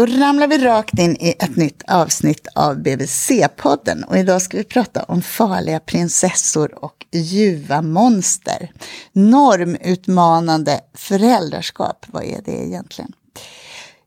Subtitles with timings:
[0.00, 4.64] Då ramlar vi rakt in i ett nytt avsnitt av BVC-podden och idag ska vi
[4.64, 8.72] prata om farliga prinsessor och ljuva monster.
[9.12, 13.12] Normutmanande föräldraskap, vad är det egentligen?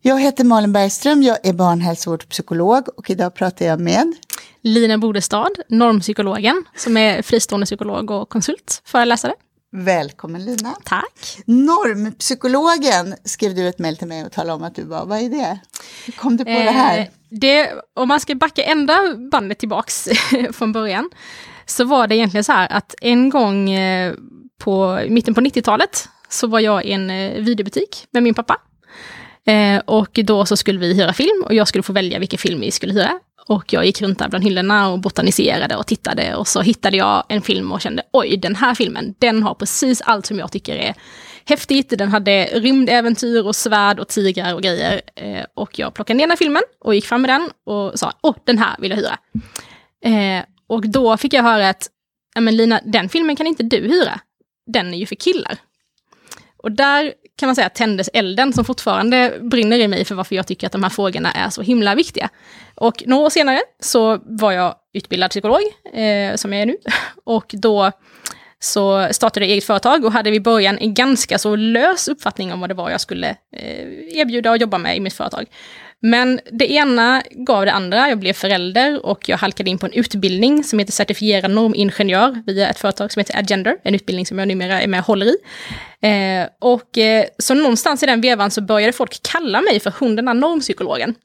[0.01, 4.13] Jag heter Malin Bergström, jag är barnhälsovårdspsykolog och idag pratar jag med
[4.61, 9.33] Lina Bodestad, normpsykologen, som är fristående psykolog och konsult, föreläsare.
[9.75, 10.75] Välkommen Lina.
[10.83, 11.37] Tack.
[11.45, 15.05] Normpsykologen skrev du ett mejl till mig och talade om att du var.
[15.05, 15.59] Vad är det?
[16.05, 17.09] Hur kom du på eh, det här?
[17.29, 20.09] Det, om man ska backa ända bandet tillbaks
[20.51, 21.09] från början,
[21.65, 24.13] så var det egentligen så här att en gång eh,
[24.57, 28.57] på mitten på 90-talet så var jag i en eh, videobutik med min pappa.
[29.47, 32.59] Eh, och då så skulle vi hyra film och jag skulle få välja vilken film
[32.59, 33.19] vi skulle hyra.
[33.47, 37.23] Och jag gick runt där bland hyllorna och botaniserade och tittade och så hittade jag
[37.29, 40.75] en film och kände oj, den här filmen, den har precis allt som jag tycker
[40.75, 40.93] är
[41.45, 41.93] häftigt.
[41.97, 45.01] Den hade rymdäventyr och svärd och tigrar och grejer.
[45.15, 48.13] Eh, och jag plockade ner den här filmen och gick fram med den och sa
[48.21, 49.17] åh, den här vill jag hyra.
[50.05, 51.89] Eh, och då fick jag höra att,
[52.39, 54.19] men Lina, den filmen kan inte du hyra.
[54.73, 55.57] Den är ju för killar.
[56.63, 60.47] Och där kan man säga tändes elden som fortfarande brinner i mig för varför jag
[60.47, 62.29] tycker att de här frågorna är så himla viktiga.
[62.75, 65.61] Och några år senare så var jag utbildad psykolog,
[65.93, 66.77] eh, som jag är nu.
[67.23, 67.91] Och då
[68.59, 72.59] så startade jag eget företag och hade vid början en ganska så lös uppfattning om
[72.59, 75.45] vad det var jag skulle eh, erbjuda och jobba med i mitt företag.
[76.05, 78.09] Men det ena gav det andra.
[78.09, 82.69] Jag blev förälder och jag halkade in på en utbildning som heter certifierad normingenjör via
[82.69, 85.35] ett företag som heter Agender, en utbildning som jag numera är med och håller i.
[86.01, 90.15] Eh, och eh, så någonstans i den vevan så började folk kalla mig för hon
[90.15, 91.15] den där normpsykologen.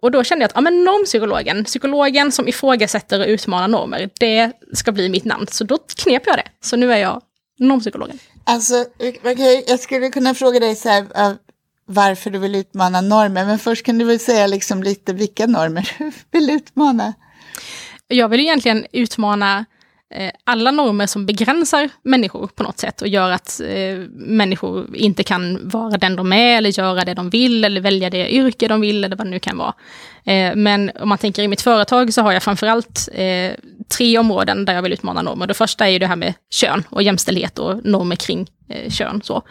[0.00, 4.52] Och då kände jag att ja, men normpsykologen, psykologen som ifrågasätter och utmanar normer, det
[4.72, 5.46] ska bli mitt namn.
[5.50, 6.48] Så då knep jag det.
[6.60, 7.22] Så nu är jag
[7.58, 8.18] normpsykologen.
[8.44, 8.84] Alltså,
[9.66, 11.06] jag skulle kunna fråga dig så här,
[11.86, 13.44] varför du vill utmana normer.
[13.44, 17.14] Men först kan du väl säga liksom lite vilka normer du vill utmana?
[18.08, 19.64] Jag vill egentligen utmana
[20.14, 25.22] eh, alla normer som begränsar människor på något sätt och gör att eh, människor inte
[25.22, 28.80] kan vara den de är eller göra det de vill eller välja det yrke de
[28.80, 29.74] vill eller vad det nu kan vara.
[30.24, 33.52] Eh, men om man tänker i mitt företag så har jag framförallt eh,
[33.98, 35.46] tre områden där jag vill utmana normer.
[35.46, 39.20] Det första är ju det här med kön och jämställdhet och normer kring eh, kön.
[39.24, 39.42] Så.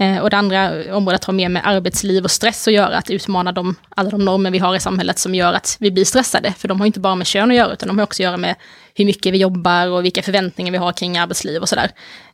[0.00, 3.52] Eh, och det andra området har mer med arbetsliv och stress att göra, att utmana
[3.52, 6.54] de, alla de normer vi har i samhället som gör att vi blir stressade.
[6.58, 8.36] För de har inte bara med kön att göra, utan de har också att göra
[8.36, 8.54] med
[8.94, 11.90] hur mycket vi jobbar och vilka förväntningar vi har kring arbetsliv och sådär.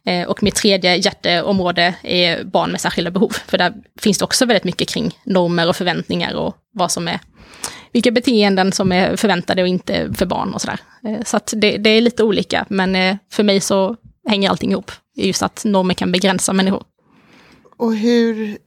[0.07, 4.47] Eh, och mitt tredje hjärteområde är barn med särskilda behov, för där finns det också
[4.47, 7.21] väldigt mycket kring normer och förväntningar och vad som är
[7.93, 10.81] vilka beteenden som är förväntade och inte för barn och sådär.
[11.07, 13.97] Eh, så att det, det är lite olika, men eh, för mig så
[14.29, 14.91] hänger allting ihop.
[15.17, 16.83] Just att normer kan begränsa människor.
[17.77, 18.59] Och hur,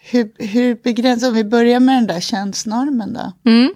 [0.00, 3.50] hur, hur begränsar, om vi börjar med den där könsnormen då?
[3.50, 3.74] Mm.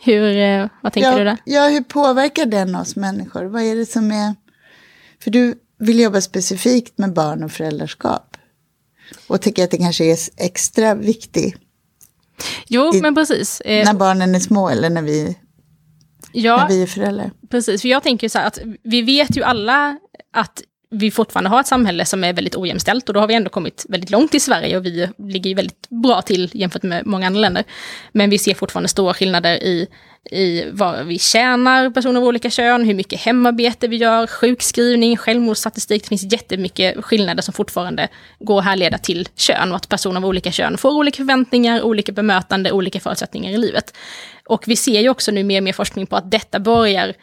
[0.00, 1.38] Hur, eh, vad tänker ja, du där?
[1.44, 3.44] Ja, hur påverkar den oss människor?
[3.44, 4.34] Vad är det som är...
[5.18, 8.36] För du vill jobba specifikt med barn och föräldraskap.
[9.26, 11.56] Och tycker att det kanske är extra viktigt.
[12.68, 13.60] Jo, i, men precis.
[13.60, 15.38] Eh, när barnen är små eller när vi,
[16.32, 17.30] ja, när vi är föräldrar.
[17.50, 19.98] Precis, för jag tänker så här att vi vet ju alla
[20.32, 23.50] att vi fortfarande har ett samhälle som är väldigt ojämställt och då har vi ändå
[23.50, 27.26] kommit väldigt långt i Sverige och vi ligger ju väldigt bra till jämfört med många
[27.26, 27.64] andra länder.
[28.12, 29.86] Men vi ser fortfarande stora skillnader i,
[30.30, 36.02] i vad vi tjänar, personer av olika kön, hur mycket hemarbete vi gör, sjukskrivning, självmordsstatistik.
[36.02, 38.08] Det finns jättemycket skillnader som fortfarande
[38.38, 42.12] går att härleda till kön och att personer av olika kön får olika förväntningar, olika
[42.12, 43.96] bemötande, olika förutsättningar i livet.
[44.46, 47.14] Och vi ser ju också nu mer och mer forskning på att detta börjar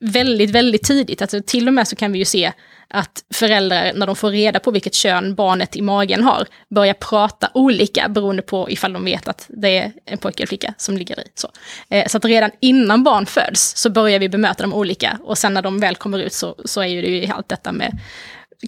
[0.00, 1.22] väldigt, väldigt tidigt.
[1.22, 2.52] Alltså till och med så kan vi ju se
[2.92, 7.50] att föräldrar, när de får reda på vilket kön barnet i magen har, börjar prata
[7.54, 11.20] olika beroende på ifall de vet att det är en pojke eller flicka som ligger
[11.20, 11.24] i.
[11.34, 11.48] Så,
[11.88, 15.54] eh, så att redan innan barn föds så börjar vi bemöta dem olika och sen
[15.54, 17.98] när de väl kommer ut så, så är ju det ju allt detta med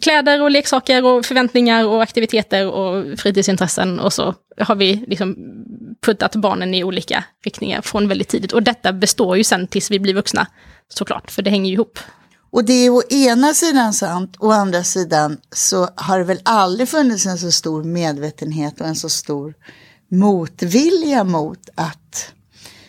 [0.03, 5.37] kläder och leksaker och förväntningar och aktiviteter och fritidsintressen och så har vi liksom
[6.03, 8.53] puttat barnen i olika riktningar från väldigt tidigt.
[8.53, 10.47] Och detta består ju sen tills vi blir vuxna
[10.89, 11.99] såklart, för det hänger ju ihop.
[12.55, 16.89] Och det är å ena sidan sant, å andra sidan så har det väl aldrig
[16.89, 19.55] funnits en så stor medvetenhet och en så stor
[20.09, 22.33] motvilja mot att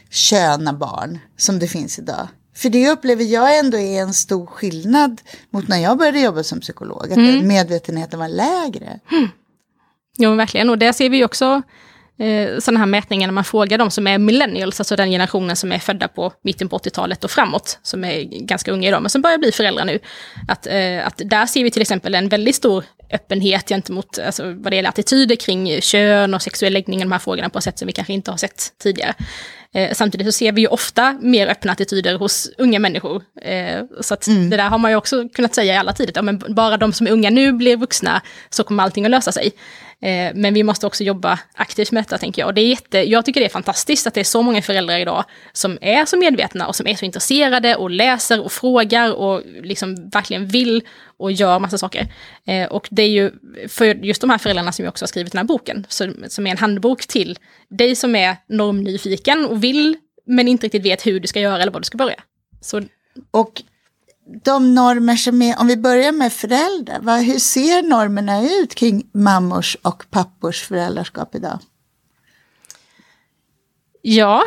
[0.10, 2.28] köna barn som det finns idag.
[2.56, 6.60] För det upplever jag ändå är en stor skillnad mot när jag började jobba som
[6.60, 7.48] psykolog, att mm.
[7.48, 9.00] medvetenheten var lägre.
[9.12, 9.30] Mm.
[10.18, 10.70] Jo, verkligen.
[10.70, 11.62] Och det ser vi också
[12.20, 15.72] eh, sådana här mätningar när man frågar de som är millennials, alltså den generationen som
[15.72, 19.22] är födda på mitten på 80-talet och framåt, som är ganska unga idag, men som
[19.22, 20.00] börjar bli föräldrar nu.
[20.48, 24.72] Att, eh, att där ser vi till exempel en väldigt stor öppenhet gentemot alltså, vad
[24.72, 27.86] det gäller attityder kring kön och sexuell läggning, de här frågorna på ett sätt som
[27.86, 29.14] vi kanske inte har sett tidigare.
[29.76, 33.24] Eh, samtidigt så ser vi ju ofta mer öppna attityder hos unga människor.
[33.42, 34.50] Eh, så att mm.
[34.50, 36.94] det där har man ju också kunnat säga i alla tider, ja, men bara de
[36.94, 39.52] som är unga nu blir vuxna så kommer allting att lösa sig.
[40.02, 42.48] Eh, men vi måste också jobba aktivt med detta, tänker jag.
[42.48, 45.00] Och det är jätte, jag tycker det är fantastiskt att det är så många föräldrar
[45.00, 49.42] idag som är så medvetna och som är så intresserade och läser och frågar och
[49.64, 50.82] liksom verkligen vill
[51.18, 52.08] och gör massa saker.
[52.48, 53.32] Eh, och det är ju
[53.68, 55.86] för just de här föräldrarna som jag också har skrivit den här boken,
[56.30, 57.40] som är en handbok till
[57.70, 61.72] dig som är normnyfiken och vill men inte riktigt vet hur du ska göra eller
[61.72, 62.24] var du ska börja.
[62.62, 62.82] Så...
[63.32, 63.62] Och
[64.44, 69.10] de normer som är, om vi börjar med föräldrar, vad, hur ser normerna ut kring
[69.14, 71.60] mammors och pappors föräldraskap idag?
[74.02, 74.44] Ja,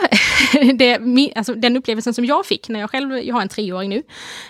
[0.75, 0.99] det,
[1.37, 3.97] alltså, den upplevelsen som jag fick när jag själv, jag har en treåring nu,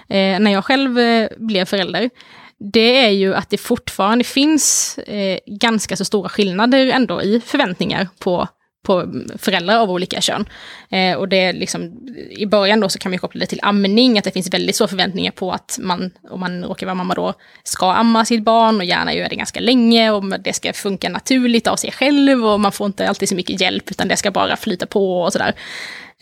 [0.09, 2.11] eh, när jag själv eh, blev förälder,
[2.59, 8.09] det är ju att det fortfarande finns eh, ganska så stora skillnader ändå i förväntningar
[8.19, 8.49] på
[8.83, 10.49] på föräldrar av olika kön.
[10.91, 14.19] Eh, och det är liksom, i början då så kan man koppla det till amning,
[14.19, 17.35] att det finns väldigt stora förväntningar på att man, om man råkar vara mamma då,
[17.65, 21.67] ska amma sitt barn och gärna göra det ganska länge och det ska funka naturligt
[21.67, 24.57] av sig själv och man får inte alltid så mycket hjälp utan det ska bara
[24.57, 25.55] flyta på och sådär.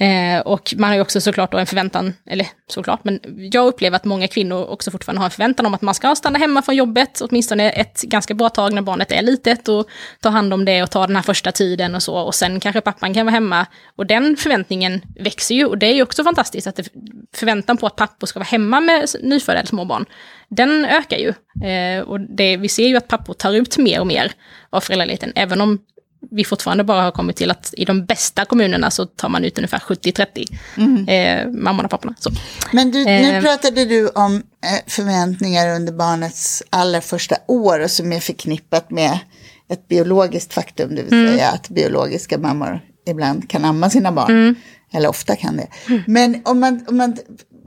[0.00, 3.20] Eh, och man har ju också såklart då en förväntan, eller såklart, men
[3.52, 6.38] jag upplever att många kvinnor också fortfarande har en förväntan om att man ska stanna
[6.38, 9.86] hemma från jobbet, åtminstone ett ganska bra tag när barnet är litet och
[10.20, 12.14] ta hand om det och ta den här första tiden och så.
[12.14, 13.66] Och sen kanske pappan kan vara hemma.
[13.96, 16.88] Och den förväntningen växer ju och det är ju också fantastiskt att det,
[17.34, 20.04] förväntan på att pappor ska vara hemma med nyfödda eller småbarn,
[20.48, 21.32] den ökar ju.
[21.68, 24.32] Eh, och det, vi ser ju att pappor tar ut mer och mer
[24.70, 25.78] av föräldraledigheten, även om
[26.30, 29.58] vi fortfarande bara har kommit till att i de bästa kommunerna så tar man ut
[29.58, 31.08] ungefär 70-30, mm.
[31.08, 32.14] eh, mammorna och papporna.
[32.18, 32.30] Så.
[32.72, 37.90] Men du, nu eh, pratade du om eh, förväntningar under barnets allra första år och
[37.90, 39.18] som är förknippat med
[39.68, 41.32] ett biologiskt faktum, det vill mm.
[41.32, 44.30] säga att biologiska mammor ibland kan amma sina barn.
[44.30, 44.54] Mm.
[44.92, 45.66] Eller ofta kan det.
[45.88, 46.02] Mm.
[46.06, 47.16] Men om man, om man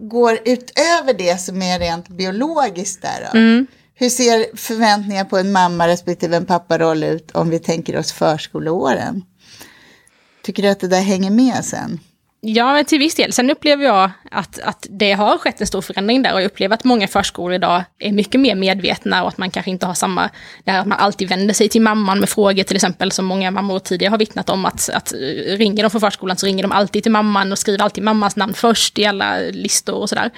[0.01, 3.67] går utöver det som är rent biologiskt där då, mm.
[4.01, 9.24] Hur ser förväntningar på en mamma respektive en papparoll ut om vi tänker oss förskoleåren?
[10.44, 12.00] Tycker du att det där hänger med sen?
[12.42, 13.34] Ja, till viss del.
[13.34, 16.74] Sen upplever jag att, att det har skett en stor förändring där och jag upplever
[16.74, 20.30] att många förskolor idag är mycket mer medvetna och att man kanske inte har samma,
[20.63, 23.52] det här att man alltid vänder sig till mamman med frågor till exempel som många
[23.52, 25.13] mammor tidigare har vittnat om att, att
[25.48, 28.54] ringer de från förskolan så ringer de alltid till mamman och skriver alltid mammans namn
[28.54, 30.31] först i alla listor och sådär.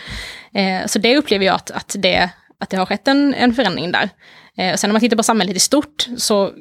[0.54, 2.30] Eh, så det upplever jag att, att det
[2.62, 4.10] att det har skett en, en förändring där.
[4.58, 6.52] Eh, sen om man tittar på samhället i stort så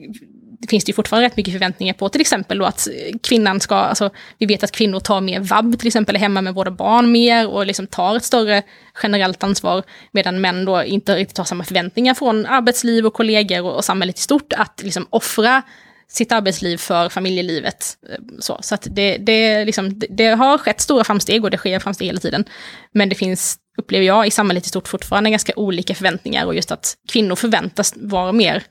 [0.69, 2.89] finns det fortfarande rätt mycket förväntningar på till exempel då att
[3.23, 6.55] kvinnan ska, alltså vi vet att kvinnor tar mer vab till exempel, är hemma med
[6.55, 8.63] våra barn mer och liksom tar ett större
[9.03, 9.83] generellt ansvar,
[10.13, 14.19] medan män då inte riktigt har samma förväntningar från arbetsliv och kollegor och, och samhället
[14.19, 15.63] i stort att liksom offra
[16.11, 17.97] sitt arbetsliv för familjelivet.
[18.11, 21.57] Eh, så, så att det, det, liksom, det, det, har skett stora framsteg och det
[21.57, 22.45] sker framsteg hela tiden.
[22.93, 26.71] Men det finns, upplever jag, i samhället i stort fortfarande ganska olika förväntningar och just
[26.71, 28.63] att kvinnor förväntas vara mer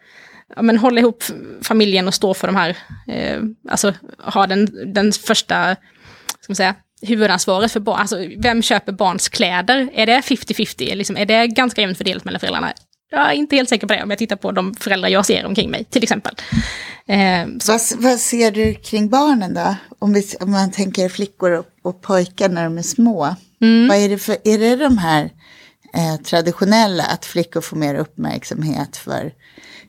[0.55, 1.23] ja, men hålla ihop
[1.61, 2.77] familjen och stå för de här,
[3.07, 3.39] eh,
[3.69, 5.75] alltså ha den, den första,
[6.39, 9.89] ska man säga, huvudansvaret för barn, alltså vem köper barns kläder?
[9.93, 10.95] Är det 50-50?
[10.95, 12.73] Liksom, är det ganska jämnt fördelat mellan föräldrarna?
[13.11, 15.45] Jag är inte helt säker på det om jag tittar på de föräldrar jag ser
[15.45, 16.35] omkring mig, till exempel.
[17.07, 19.75] Eh, vad, vad, ser du kring barnen då?
[19.99, 23.35] Om, vi, om man tänker flickor och, och pojkar när de är små.
[23.61, 23.87] Mm.
[23.87, 25.29] Vad är det för, är det de här
[25.93, 29.33] eh, traditionella, att flickor får mer uppmärksamhet för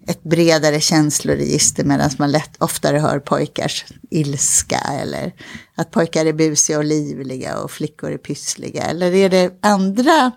[0.08, 5.32] ett bredare känsloregister medan man lätt oftare hör pojkars ilska eller
[5.74, 8.82] att pojkar är busiga och livliga och flickor är pyssliga?
[8.82, 10.32] Eller är det andra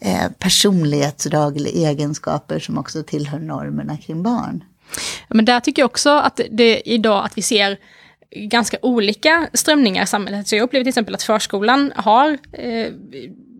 [0.00, 4.64] eh, personlighetsdrag eller egenskaper som också tillhör normerna kring barn?
[5.28, 7.78] Men där tycker jag också att det idag att vi ser
[8.30, 10.48] ganska olika strömningar i samhället.
[10.48, 12.88] Så jag upplever till exempel att förskolan har eh,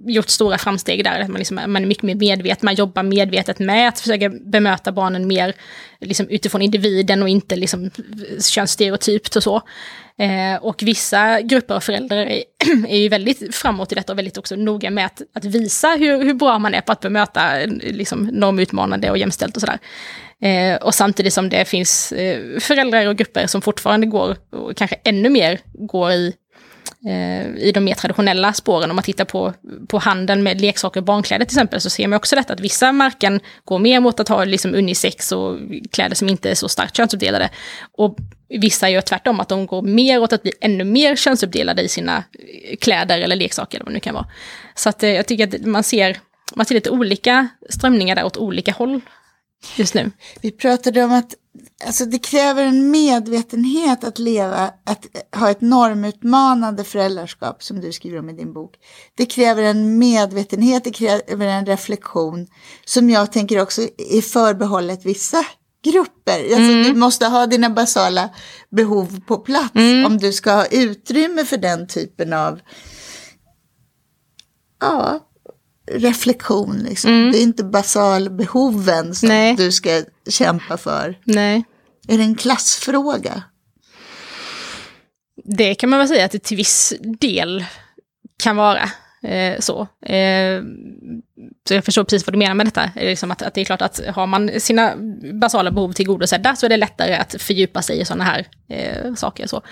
[0.07, 1.21] gjort stora framsteg där.
[1.21, 4.93] Att man, liksom, man är mycket mer medveten, man jobbar medvetet med att försöka bemöta
[4.93, 5.55] barnen mer
[6.01, 7.91] liksom, utifrån individen och inte liksom, eh,
[8.41, 9.63] könsstereotypt och så.
[10.19, 12.43] Eh, och vissa grupper av föräldrar är,
[12.89, 16.25] är, ju väldigt framåt i detta och väldigt också noga med att, att visa hur,
[16.25, 19.79] hur bra man är på att bemöta liksom, normutmanande och jämställt och sådär.
[20.43, 24.97] Eh, och samtidigt som det finns eh, föräldrar och grupper som fortfarande går, och kanske
[25.05, 26.35] ännu mer går i
[27.07, 28.91] Eh, i de mer traditionella spåren.
[28.91, 29.55] Om man tittar på,
[29.89, 32.93] på handeln med leksaker och barnkläder till exempel, så ser man också detta att vissa
[32.93, 35.59] märken går mer mot att ha liksom unisex och
[35.93, 37.51] kläder som inte är så starkt könsuppdelade.
[37.93, 38.17] Och
[38.49, 42.17] vissa gör tvärtom, att de går mer åt att bli ännu mer könsuppdelade i sina
[42.17, 44.27] eh, kläder eller leksaker, eller vad det nu kan vara.
[44.75, 46.17] Så att eh, jag tycker att man ser,
[46.55, 49.01] man ser lite olika strömningar där åt olika håll
[49.77, 50.11] just nu.
[50.41, 51.35] Vi pratade om att
[51.87, 58.19] alltså, det kräver en medvetenhet att leva, att ha ett normutmanande föräldraskap som du skriver
[58.19, 58.75] om i din bok.
[59.17, 62.47] Det kräver en medvetenhet, det kräver en reflektion
[62.85, 65.45] som jag tänker också är förbehållet vissa
[65.85, 66.39] grupper.
[66.45, 66.83] Alltså, Mm.
[66.83, 68.31] Du måste ha dina basala
[68.71, 70.05] behov på plats Mm.
[70.07, 72.61] om du ska ha utrymme för den typen av
[74.81, 75.21] ja,
[75.93, 76.77] reflektion.
[76.79, 77.31] Liksom.
[77.33, 79.39] Det är inte basalbehoven som Mm.
[79.43, 79.57] Nej.
[79.57, 81.19] du ska kämpa för.
[81.25, 81.65] Nej.
[82.09, 83.43] Är det en klassfråga?
[85.45, 87.65] Det kan man väl säga att det till viss del
[88.43, 88.91] kan vara
[89.23, 89.81] eh, så.
[90.07, 90.63] Eh,
[91.69, 92.91] så jag förstår precis vad du menar med detta.
[92.97, 94.95] Liksom att, att det är klart att har man sina
[95.41, 99.47] basala behov tillgodosedda så är det lättare att fördjupa sig i sådana här eh, saker.
[99.47, 99.63] Så.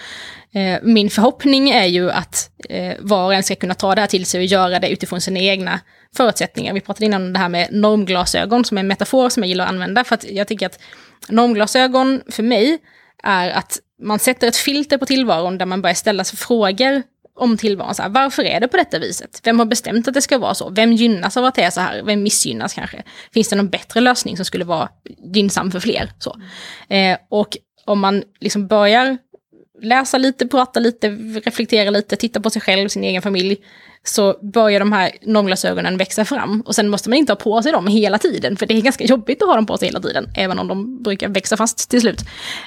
[0.53, 4.09] Eh, min förhoppning är ju att eh, var och en ska kunna ta det här
[4.09, 5.81] till sig och göra det utifrån sina egna
[6.17, 6.75] förutsättningar.
[6.75, 9.65] Vi pratade innan om det här med normglasögon som är en metafor som jag gillar
[9.65, 10.05] att använda.
[10.05, 10.79] För att jag tycker att
[11.29, 12.79] normglasögon för mig
[13.23, 17.03] är att man sätter ett filter på tillvaron där man börjar ställa sig frågor
[17.37, 17.95] om tillvaron.
[17.95, 19.41] Så här, varför är det på detta viset?
[19.45, 20.71] Vem har bestämt att det ska vara så?
[20.71, 22.03] Vem gynnas av att det är så här?
[22.03, 23.03] Vem missgynnas kanske?
[23.33, 24.89] Finns det någon bättre lösning som skulle vara
[25.35, 26.13] gynnsam för fler?
[26.19, 26.37] Så.
[26.89, 29.19] Eh, och om man liksom börjar
[29.83, 31.09] läsa lite, prata lite,
[31.45, 33.57] reflektera lite, titta på sig själv, sin egen familj,
[34.05, 36.61] så börjar de här normglasögonen växa fram.
[36.61, 39.05] Och sen måste man inte ha på sig dem hela tiden, för det är ganska
[39.05, 42.01] jobbigt att ha dem på sig hela tiden, även om de brukar växa fast till
[42.01, 42.21] slut.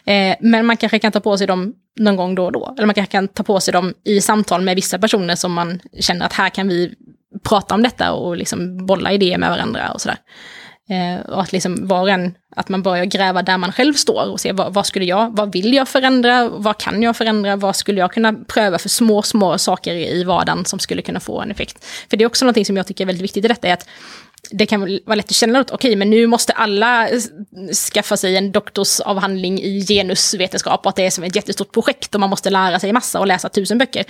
[0.05, 2.73] Eh, men man kanske kan ta på sig dem någon gång då och då.
[2.77, 5.79] Eller man kanske kan ta på sig dem i samtal med vissa personer som man
[5.99, 6.93] känner att här kan vi
[7.43, 10.17] prata om detta och liksom bolla idéer med varandra och sådär.
[10.89, 14.31] Eh, och att liksom var och en, att man börjar gräva där man själv står
[14.31, 17.75] och se vad, vad skulle jag, vad vill jag förändra, vad kan jag förändra, vad
[17.75, 21.51] skulle jag kunna pröva för små, små saker i vardagen som skulle kunna få en
[21.51, 21.85] effekt.
[22.09, 23.87] För det är också någonting som jag tycker är väldigt viktigt i detta, är att
[24.51, 27.09] det kan vara lätt att känna att okej, men nu måste alla
[27.93, 32.19] skaffa sig en doktorsavhandling i genusvetenskap och att det är som ett jättestort projekt och
[32.19, 34.05] man måste lära sig massa och läsa tusen böcker.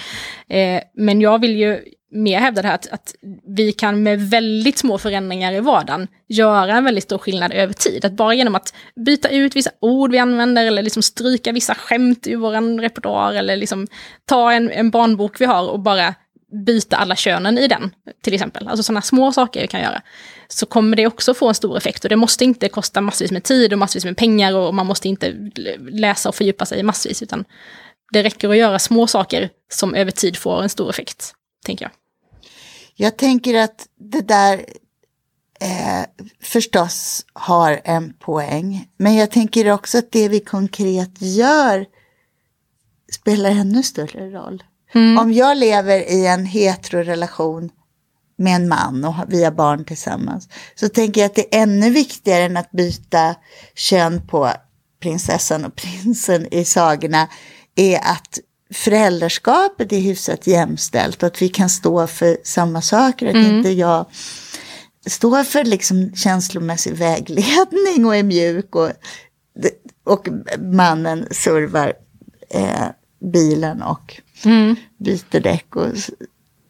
[0.50, 1.82] Eh, men jag vill ju
[2.12, 3.16] mer hävda det här att, att
[3.48, 8.06] vi kan med väldigt små förändringar i vardagen göra en väldigt stor skillnad över tid.
[8.06, 8.74] Att bara genom att
[9.06, 13.56] byta ut vissa ord vi använder eller liksom stryka vissa skämt ur vår repertoar eller
[13.56, 13.88] liksom
[14.26, 16.16] ta en, en barnbok vi har och bara
[16.66, 18.68] byta alla könen i den, till exempel.
[18.68, 20.02] Alltså sådana små saker vi kan göra.
[20.48, 23.44] Så kommer det också få en stor effekt och det måste inte kosta massvis med
[23.44, 25.52] tid och massvis med pengar och man måste inte
[25.90, 27.46] läsa och fördjupa sig massvis, utan
[28.12, 31.34] det räcker att göra små saker som över tid får en stor effekt,
[31.66, 31.92] tänker jag.
[32.96, 34.66] Jag tänker att det där
[35.60, 38.88] eh, förstås har en poäng.
[38.98, 41.86] Men jag tänker också att det vi konkret gör
[43.14, 44.64] spelar ännu större roll.
[44.94, 47.70] Om jag lever i en heterorelation
[48.38, 50.50] med en man och vi har barn tillsammans.
[50.76, 53.36] Så tänker jag att det är ännu viktigare än att byta
[53.76, 54.52] kön på
[55.02, 57.28] prinsessan och prinsen i sagorna.
[57.76, 58.40] Är att
[58.74, 63.28] föräldraskapet är hyfsat jämställt och att vi kan stå för samma saker.
[63.28, 64.06] Att inte jag
[65.06, 68.92] står för liksom känslomässig vägledning och är mjuk och,
[70.04, 70.28] och
[70.60, 71.94] mannen servar
[72.50, 72.86] eh,
[73.32, 74.22] bilen och
[74.98, 75.88] byter däck och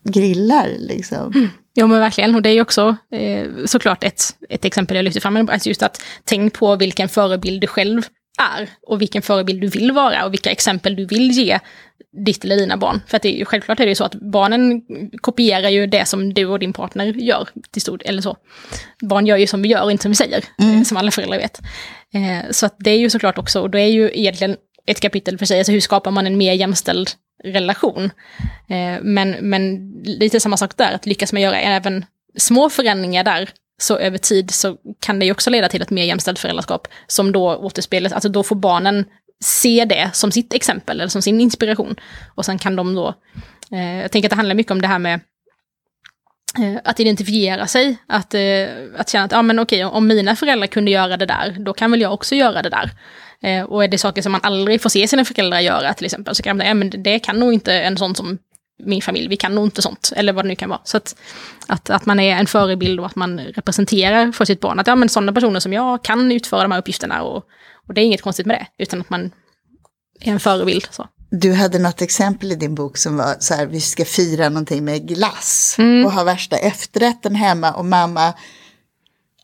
[0.03, 1.51] grillar liksom.
[1.75, 5.21] Jo men verkligen, och det är ju också eh, såklart ett, ett exempel jag lyfter
[5.21, 8.01] fram, alltså just att tänk på vilken förebild du själv
[8.39, 11.59] är och vilken förebild du vill vara och vilka exempel du vill ge
[12.25, 13.01] ditt eller dina barn.
[13.07, 14.81] För att det är ju, självklart är det ju så att barnen
[15.21, 18.37] kopierar ju det som du och din partner gör till stor eller så.
[19.01, 21.59] Barn gör ju som vi gör inte som vi säger, eh, som alla föräldrar vet.
[22.13, 24.55] Eh, så att det är ju såklart också, och det är ju egentligen
[24.87, 27.09] ett kapitel för sig, alltså hur skapar man en mer jämställd
[27.43, 28.03] relation?
[28.67, 32.05] Eh, men, men lite samma sak där, att lyckas man göra även
[32.37, 33.49] små förändringar där,
[33.81, 37.31] så över tid så kan det ju också leda till ett mer jämställt föräldraskap som
[37.31, 39.05] då återspelas, alltså då får barnen
[39.43, 41.95] se det som sitt exempel eller som sin inspiration.
[42.35, 43.13] Och sen kan de då,
[43.71, 45.19] eh, jag tänker att det handlar mycket om det här med
[46.59, 48.67] eh, att identifiera sig, att, eh,
[48.97, 51.91] att känna att ja, men okej, om mina föräldrar kunde göra det där, då kan
[51.91, 52.91] väl jag också göra det där.
[53.43, 56.35] Eh, och är det saker som man aldrig får se sina föräldrar göra till exempel,
[56.35, 58.37] så kan man säga, ja, men det kan nog inte en sån som
[58.83, 60.81] min familj, vi kan nog inte sånt, eller vad det nu kan vara.
[60.83, 61.15] Så att,
[61.67, 64.95] att, att man är en förebild och att man representerar för sitt barn, att ja,
[64.95, 67.43] men sådana personer som jag kan utföra de här uppgifterna och,
[67.87, 69.31] och det är inget konstigt med det, utan att man
[70.21, 70.87] är en förebild.
[70.91, 71.07] Så.
[71.29, 74.85] Du hade något exempel i din bok som var så här, vi ska fira någonting
[74.85, 78.33] med glass och ha värsta efterrätten hemma och mamma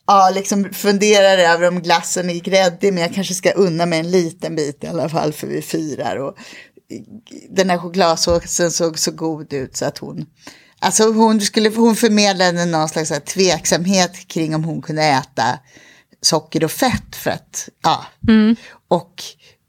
[0.06, 4.10] ja, liksom funderar över om glassen är gräddig men jag kanske ska unna mig en
[4.10, 6.16] liten bit i alla fall för vi firar.
[6.16, 6.36] Och
[7.50, 10.26] den här chokladsåsen såg så god ut så att hon
[10.78, 15.58] Alltså hon, skulle, hon förmedlade någon slags tveksamhet kring om hon kunde äta
[16.20, 18.04] socker och fett för att, ja.
[18.28, 18.56] Mm.
[18.88, 19.22] Och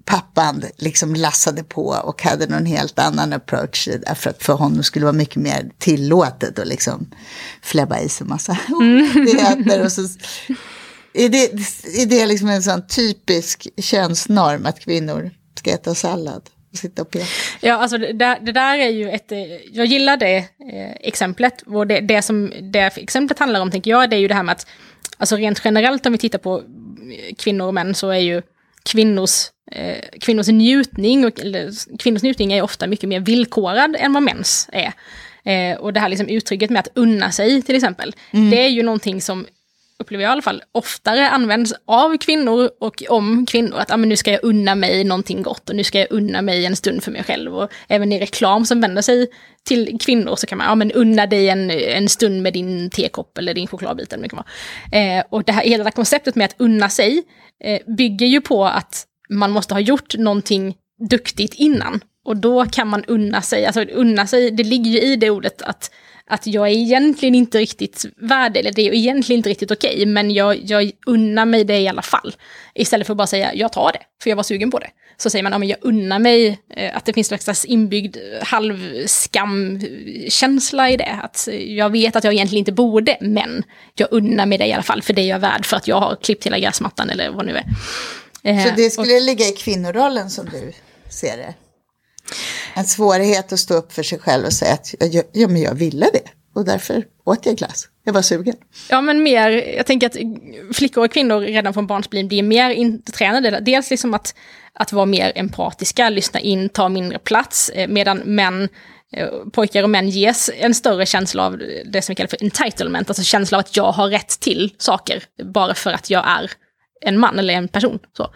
[0.05, 3.89] pappan liksom lassade på och hade någon helt annan approach.
[4.07, 7.09] Därför att för honom skulle det vara mycket mer tillåtet att liksom
[7.61, 9.81] fläbba i sig massa mm.
[9.83, 10.01] och så
[11.15, 11.43] är det,
[12.01, 16.49] är det liksom en sån typisk könsnorm att kvinnor ska äta sallad?
[16.71, 17.25] Och sitta och peta?
[17.61, 19.31] Ja, alltså det, det, där är ju ett...
[19.31, 19.39] Eh,
[19.71, 21.61] jag gillar det eh, exemplet.
[21.61, 24.43] Och det, det som det exemplet handlar om, tänker jag, det är ju det här
[24.43, 24.67] med att...
[25.17, 28.41] Alltså rent generellt om vi tittar på eh, kvinnor och män så är ju
[28.83, 34.23] kvinnors, eh, kvinnors njutning, och, eller, kvinnors njutning är ofta mycket mer villkorad än vad
[34.23, 34.93] mäns är.
[35.43, 38.49] Eh, och det här liksom uttrycket med att unna sig till exempel, mm.
[38.49, 39.45] det är ju någonting som
[39.99, 43.77] upplever jag i alla fall, oftare används av kvinnor och om kvinnor.
[43.77, 46.41] Att ah, men nu ska jag unna mig någonting gott och nu ska jag unna
[46.41, 47.57] mig en stund för mig själv.
[47.57, 49.27] Och även i reklam som vänder sig
[49.63, 53.37] till kvinnor så kan man, ah, men unna dig en, en stund med din tekopp
[53.37, 54.13] eller din chokladbit.
[54.13, 54.43] Eller kan
[54.91, 57.23] eh, och det här, hela det här konceptet med att unna sig
[57.63, 60.75] eh, bygger ju på att man måste ha gjort någonting
[61.09, 62.01] duktigt innan.
[62.25, 65.61] Och då kan man unna sig, alltså unna sig, det ligger ju i det ordet
[65.61, 65.91] att
[66.27, 70.05] att jag är egentligen inte riktigt värd eller det är egentligen inte riktigt okej, okay,
[70.05, 72.35] men jag, jag unnar mig det i alla fall.
[72.75, 74.89] Istället för att bara säga jag tar det, för jag var sugen på det.
[75.17, 78.17] Så säger man ja, men jag unnar mig, eh, att det finns en slags inbyggd
[78.17, 81.19] eh, halvskamkänsla eh, i det.
[81.23, 83.63] Att jag vet att jag egentligen inte borde, men
[83.95, 85.99] jag unnar mig det i alla fall, för det är jag värd för att jag
[85.99, 87.63] har klippt hela gräsmattan eller vad nu är.
[88.45, 90.73] Så det skulle och, ligga i kvinnorollen som du
[91.09, 91.55] ser det?
[92.73, 95.75] en svårighet att stå upp för sig själv och säga att ja, ja, men jag
[95.75, 97.87] ville det och därför åt jag glass.
[98.03, 98.55] Jag var sugen.
[98.89, 100.17] Ja, men mer, jag tänker att
[100.75, 103.59] flickor och kvinnor redan från barnsben blir mer intränade.
[103.59, 104.35] Dels liksom att,
[104.73, 108.69] att vara mer empatiska, lyssna in, ta mindre plats, eh, medan män
[109.13, 113.09] eh, pojkar och män ges en större känsla av det som vi kallar för entitlement,
[113.09, 116.51] alltså känsla av att jag har rätt till saker bara för att jag är
[117.01, 117.99] en man eller en person.
[118.17, 118.33] Så.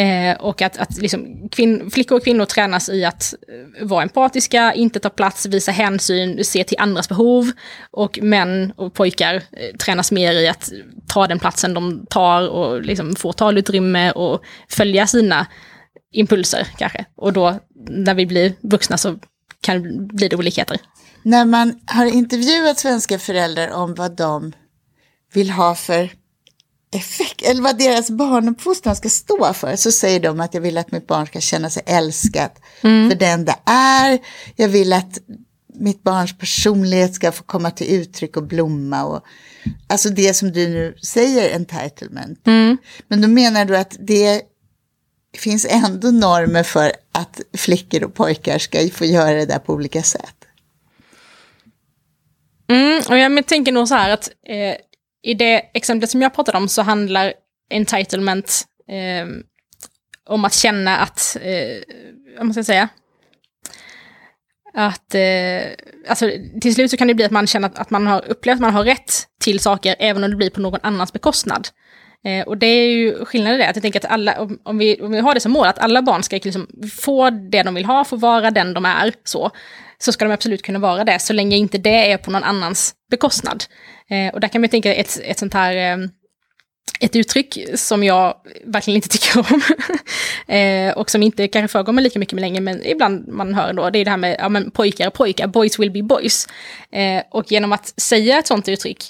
[0.00, 3.34] Eh, och att, att liksom kvinn, flickor och kvinnor tränas i att
[3.78, 7.50] eh, vara empatiska, inte ta plats, visa hänsyn, se till andras behov.
[7.90, 10.70] Och män och pojkar eh, tränas mer i att
[11.06, 15.46] ta den platsen de tar och liksom få talutrymme och följa sina
[16.12, 17.04] impulser kanske.
[17.16, 19.18] Och då när vi blir vuxna så
[19.60, 20.76] kan det bli det olikheter.
[21.22, 24.52] När man har intervjuat svenska föräldrar om vad de
[25.32, 26.10] vill ha för
[26.90, 30.92] effekt, eller vad deras barnuppfostran ska stå för, så säger de att jag vill att
[30.92, 33.10] mitt barn ska känna sig älskat mm.
[33.10, 34.18] för den det är.
[34.56, 35.18] Jag vill att
[35.74, 39.04] mitt barns personlighet ska få komma till uttryck och blomma.
[39.04, 39.24] Och,
[39.86, 42.46] alltså det som du nu säger, entitlement.
[42.46, 42.76] Mm.
[43.08, 44.42] Men då menar du att det
[45.36, 50.02] finns ändå normer för att flickor och pojkar ska få göra det där på olika
[50.02, 50.34] sätt.
[52.70, 54.76] Mm, och jag tänker nog så här att eh,
[55.22, 57.32] i det exemplet som jag pratade om så handlar
[57.70, 59.26] entitlement eh,
[60.28, 61.82] om att känna att, eh,
[62.36, 62.88] vad man ska säga,
[64.74, 65.62] att, eh,
[66.08, 68.54] alltså till slut så kan det bli att man känner att, att man har upplevt
[68.54, 71.68] att man har rätt till saker även om det blir på någon annans bekostnad.
[72.24, 74.78] Eh, och det är ju skillnaden i det, att jag tänker att alla, om, om,
[74.78, 76.66] vi, om vi har det som mål, att alla barn ska liksom
[77.00, 79.50] få det de vill ha, få vara den de är, så,
[79.98, 82.94] så ska de absolut kunna vara det, så länge inte det är på någon annans
[83.10, 83.64] bekostnad.
[84.10, 86.08] Eh, och där kan man tänka ett, ett sånt här eh,
[87.00, 89.62] ett uttryck som jag verkligen inte tycker om.
[90.54, 93.90] eh, och som inte kanske förekommer lika mycket med längre, men ibland man hör då,
[93.90, 96.46] det är det här med ja, men pojkar och pojkar, boys will be boys.
[96.92, 99.04] Eh, och genom att säga ett sånt uttryck,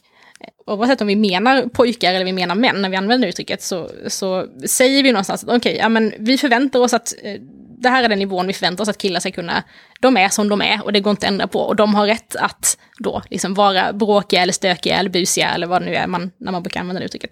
[0.68, 4.46] oavsett om vi menar pojkar eller vi menar män när vi använder uttrycket, så, så
[4.66, 7.40] säger vi någonstans att okej, okay, ja, men vi förväntar oss att eh,
[7.80, 9.62] det här är den nivån vi förväntar oss att killar ska kunna,
[10.00, 11.60] de är som de är och det går inte att ändra på.
[11.60, 15.82] Och de har rätt att då liksom vara bråkiga eller stökiga eller busiga eller vad
[15.82, 17.30] det nu är man, när man brukar använda det uttrycket.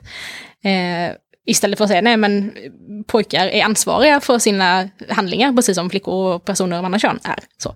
[0.64, 1.16] Eh,
[1.48, 2.52] Istället för att säga nej men
[3.06, 7.38] pojkar är ansvariga för sina handlingar precis som flickor och personer av andra kön är.
[7.58, 7.74] Så.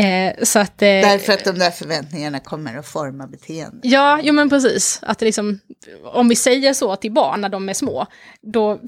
[0.00, 3.78] Eh, så att, eh, Därför att de där förväntningarna kommer att forma beteende.
[3.82, 5.00] Ja, jo men precis.
[5.02, 5.60] Att liksom,
[6.04, 8.06] om vi säger så till barn när de är små,
[8.42, 8.80] då,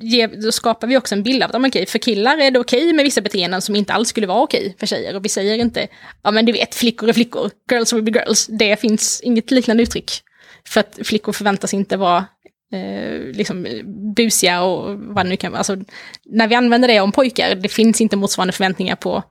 [0.00, 2.82] ge, då skapar vi också en bild av att okay, för killar är det okej
[2.82, 5.16] okay med vissa beteenden som inte alls skulle vara okej okay för tjejer.
[5.16, 5.88] Och vi säger inte,
[6.22, 8.46] ja men du vet, flickor är flickor, girls will be girls.
[8.46, 10.10] Det finns inget liknande uttryck.
[10.66, 12.24] För att flickor förväntas inte vara
[12.74, 13.66] eh, liksom
[14.16, 15.58] busiga och vad det nu kan vara.
[15.58, 15.76] Alltså,
[16.24, 19.22] när vi använder det om pojkar, det finns inte motsvarande förväntningar på,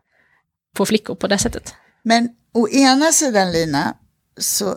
[0.75, 1.73] på flickor på det sättet.
[2.03, 3.93] Men å ena sidan Lina,
[4.37, 4.75] så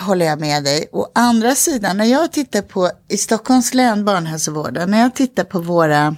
[0.00, 0.88] håller jag med dig.
[0.92, 5.58] Å andra sidan, när jag tittar på, i Stockholms län barnhälsovården, när jag tittar på
[5.58, 6.16] våra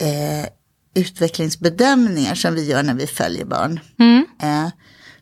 [0.00, 0.46] eh,
[0.94, 3.80] utvecklingsbedömningar som vi gör när vi följer barn.
[3.98, 4.26] Mm.
[4.42, 4.70] Eh,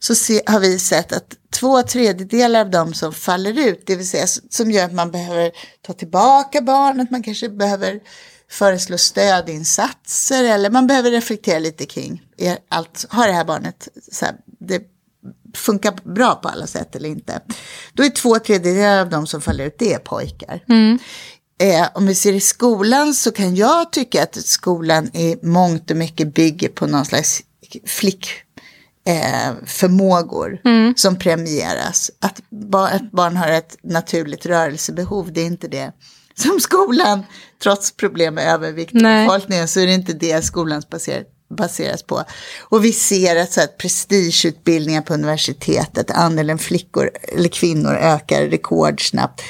[0.00, 4.08] så se, har vi sett att två tredjedelar av de som faller ut, det vill
[4.08, 5.50] säga som gör att man behöver
[5.82, 8.00] ta tillbaka barnet, man kanske behöver
[8.50, 14.24] föreslå stödinsatser eller man behöver reflektera lite kring, är allt, har det här barnet så
[14.24, 14.82] här, det
[15.54, 17.40] funkar bra på alla sätt eller inte.
[17.92, 20.64] Då är två tredjedelar av de som faller ut, det är pojkar.
[20.68, 20.98] Mm.
[21.60, 25.96] Eh, om vi ser i skolan så kan jag tycka att skolan i mångt och
[25.96, 27.42] mycket bygger på någon slags
[27.86, 28.28] flick
[29.06, 30.94] eh, förmågor Mm.
[30.96, 32.10] som premieras.
[32.20, 35.92] Att, ba att barn har ett naturligt rörelsebehov, det är inte det.
[36.34, 37.22] Som skolan,
[37.62, 39.26] trots problem med övervikt Nej.
[39.26, 41.24] befolkningen, så är det inte det skolan baserar,
[41.58, 42.24] baseras på.
[42.60, 49.42] Och vi ser att, så att prestigeutbildningar på universitetet, andelen flickor eller kvinnor ökar rekordsnabbt.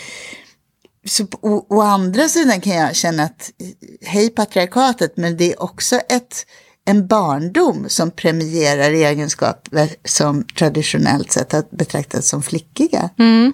[1.07, 3.51] Så å, å andra sidan kan jag känna att,
[4.01, 6.47] hej patriarkatet, men det är också ett,
[6.85, 13.11] en barndom som premierar egenskaper som traditionellt sett har betraktats som flickiga.
[13.19, 13.53] Mm.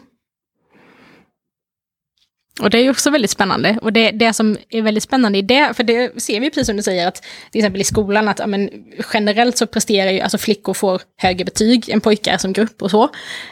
[2.60, 3.78] Och det är ju också väldigt spännande.
[3.82, 6.76] Och det, det som är väldigt spännande i det, för det ser vi precis som
[6.76, 8.70] du säger, att till exempel i skolan, att ja, men,
[9.12, 13.08] generellt så presterar ju, alltså flickor får högre betyg än pojkar som grupp och så.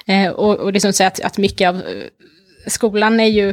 [0.06, 1.82] Eh, och, och det är som säger att, att mycket av eh,
[2.66, 3.48] skolan är ju,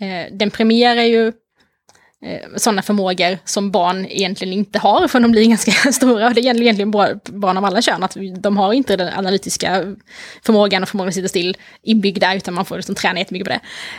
[0.00, 1.32] eh, den premierar ju
[2.24, 6.26] Eh, sådana förmågor som barn egentligen inte har, för de blir ganska stora.
[6.26, 9.94] Och det gäller egentligen barn av alla kön, att de har inte den analytiska
[10.42, 13.54] förmågan och förmågan att sitta still inbyggda, utan man får liksom träna jättemycket på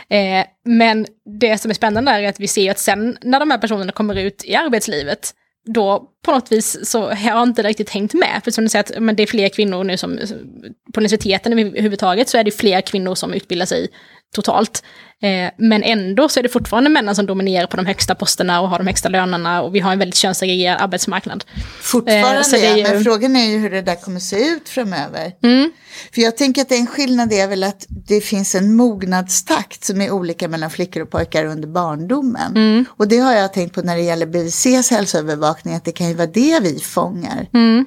[0.08, 0.16] det.
[0.16, 1.06] Eh, men
[1.40, 4.14] det som är spännande är att vi ser att sen när de här personerna kommer
[4.14, 5.34] ut i arbetslivet,
[5.74, 8.40] då på något vis så har jag inte riktigt hängt med.
[8.44, 10.18] För som du säger, att men det är fler kvinnor nu som,
[10.94, 13.88] på universiteten överhuvudtaget så är det fler kvinnor som utbildar sig
[14.34, 14.82] totalt.
[15.22, 18.68] Eh, men ändå så är det fortfarande männen som dominerar på de högsta posterna och
[18.68, 21.44] har de högsta lönerna och vi har en väldigt könssegregerad arbetsmarknad.
[21.80, 24.48] Fortfarande, Eh, så det är ju- men frågan är ju hur det där kommer se
[24.48, 25.32] ut framöver.
[25.42, 25.70] Mm.
[26.14, 30.10] För jag tänker att en skillnad är väl att det finns en mognadstakt som är
[30.10, 32.56] olika mellan flickor och pojkar under barndomen.
[32.56, 32.84] Mm.
[32.96, 36.14] Och det har jag tänkt på när det gäller BVCs hälsoövervakning, att det kan ju
[36.14, 37.48] vara det vi fångar.
[37.54, 37.84] Mm.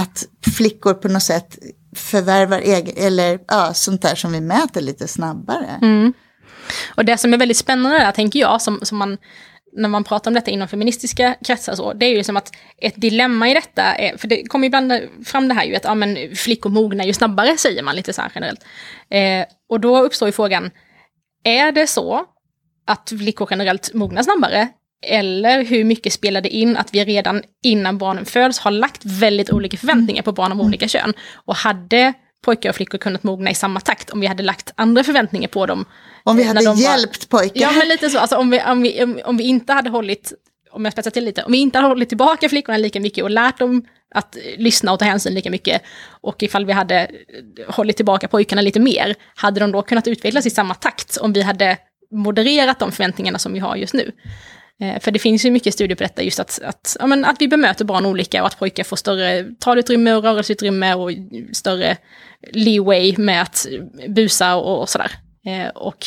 [0.00, 0.24] Att
[0.56, 1.58] flickor på något sätt
[1.96, 5.78] förvärvar egen, eller ja, sånt där som vi mäter lite snabbare.
[5.82, 6.12] Mm.
[6.94, 9.18] Och det som är väldigt spännande där, tänker jag, som, som man,
[9.72, 12.94] när man pratar om detta inom feministiska kretsar, så, det är ju som att ett
[12.96, 14.92] dilemma i detta, är, för det kommer ibland
[15.24, 18.22] fram det här ju att ja, men, flickor mognar ju snabbare, säger man lite så
[18.22, 18.64] här generellt.
[19.10, 20.70] Eh, och då uppstår ju frågan,
[21.44, 22.24] är det så
[22.86, 24.68] att flickor generellt mognar snabbare?
[25.06, 29.50] Eller hur mycket spelar det in att vi redan innan barnen föds har lagt väldigt
[29.50, 31.12] olika förväntningar på barn av olika kön?
[31.34, 32.12] Och hade
[32.44, 35.66] pojkar och flickor kunnat mogna i samma takt om vi hade lagt andra förväntningar på
[35.66, 35.84] dem?
[36.24, 37.60] Om vi när hade de var- hjälpt pojkar.
[37.60, 38.18] Ja, men lite så.
[38.18, 40.32] Alltså, om, vi, om, vi, om, om vi inte hade hållit,
[40.70, 43.30] om jag spetsar till lite, om vi inte hade hållit tillbaka flickorna lika mycket och
[43.30, 43.84] lärt dem
[44.14, 45.82] att eh, lyssna och ta hänsyn lika mycket,
[46.20, 50.46] och ifall vi hade eh, hållit tillbaka pojkarna lite mer, hade de då kunnat utvecklas
[50.46, 51.76] i samma takt om vi hade
[52.10, 54.12] modererat de förväntningarna som vi har just nu?
[54.80, 57.36] Eh, för det finns ju mycket studier på detta, just att, att, ja, men att
[57.40, 61.10] vi bemöter barn olika och att pojkar får större talutrymme och rörelseutrymme och
[61.52, 61.96] större
[62.52, 63.66] leeway med att
[64.08, 65.10] busa och, och sådär.
[65.46, 66.06] Eh, Och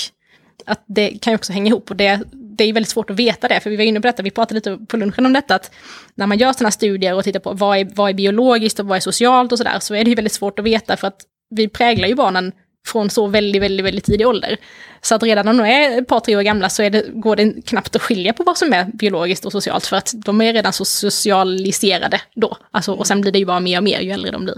[0.66, 2.20] att det kan ju också hänga ihop och det,
[2.58, 4.56] det är väldigt svårt att veta det, för vi var inne på detta, vi pratade
[4.56, 5.72] lite på lunchen om detta, att
[6.16, 8.96] när man gör sådana studier och tittar på vad är, vad är biologiskt och vad
[8.96, 11.22] är socialt och sådär, så är det ju väldigt svårt att veta för att
[11.56, 12.52] vi präglar ju barnen
[12.86, 14.58] från så väldigt, väldigt, väldigt tidig ålder.
[15.02, 17.36] Så att redan om de är ett par, tre år gamla så är det, går
[17.36, 20.54] det knappt att skilja på vad som är biologiskt och socialt, för att de är
[20.54, 22.58] redan så socialiserade då.
[22.72, 24.58] Alltså, och sen blir det ju bara mer och mer ju äldre de blir.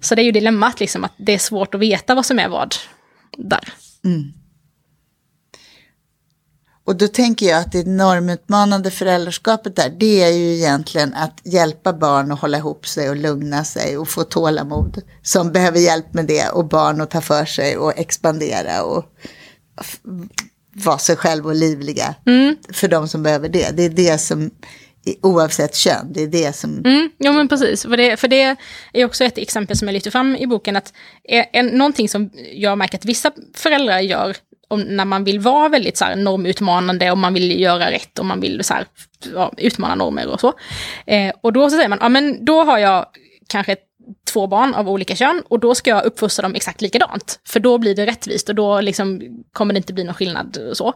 [0.00, 2.48] Så det är ju dilemmat, liksom, att det är svårt att veta vad som är
[2.48, 2.74] vad
[3.36, 3.68] där.
[4.04, 4.32] Mm.
[6.86, 11.92] Och då tänker jag att det normutmanande föräldraskapet där, det är ju egentligen att hjälpa
[11.92, 15.02] barn att hålla ihop sig och lugna sig och få tålamod.
[15.22, 19.04] Som behöver hjälp med det och barn att ta för sig och expandera och
[20.72, 22.14] vara sig själv och livliga.
[22.72, 23.76] För de som behöver det.
[23.76, 24.50] Det är det som,
[25.22, 28.56] oavsett kön, det är det som Mm, ja men precis, för det, för det
[28.92, 30.92] är också ett exempel som jag lyfter fram i boken, att
[31.52, 34.36] en, någonting som jag märker att vissa föräldrar gör
[34.68, 38.26] om, när man vill vara väldigt så här, normutmanande och man vill göra rätt och
[38.26, 38.86] man vill så här,
[39.34, 40.52] ja, utmana normer och så.
[41.06, 43.06] Eh, och då så säger man, ja men då har jag
[43.48, 43.76] kanske
[44.32, 47.40] två barn av olika kön och då ska jag uppfostra dem exakt likadant.
[47.48, 49.20] För då blir det rättvist och då liksom
[49.52, 50.88] kommer det inte bli någon skillnad och så.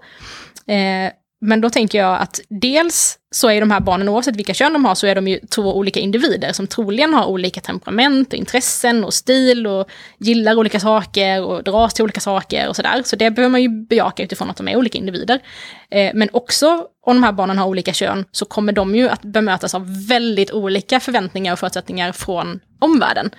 [0.73, 4.73] Eh, men då tänker jag att dels så är de här barnen, oavsett vilka kön
[4.73, 8.39] de har, så är de ju två olika individer som troligen har olika temperament och
[8.39, 13.03] intressen och stil och gillar olika saker och dras till olika saker och sådär.
[13.05, 15.41] Så det behöver man ju bejaka utifrån att de är olika individer.
[15.91, 19.23] Eh, men också om de här barnen har olika kön så kommer de ju att
[19.23, 23.31] bemötas av väldigt olika förväntningar och förutsättningar från omvärlden.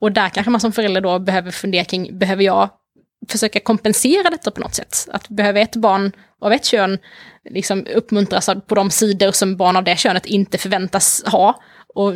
[0.00, 2.68] Och där kanske man som förälder då behöver fundera kring, behöver jag
[3.28, 5.08] försöka kompensera detta på något sätt?
[5.12, 6.98] Att behöver ett barn av ett kön
[7.50, 11.62] liksom uppmuntras på de sidor som barn av det könet inte förväntas ha?
[11.94, 12.14] och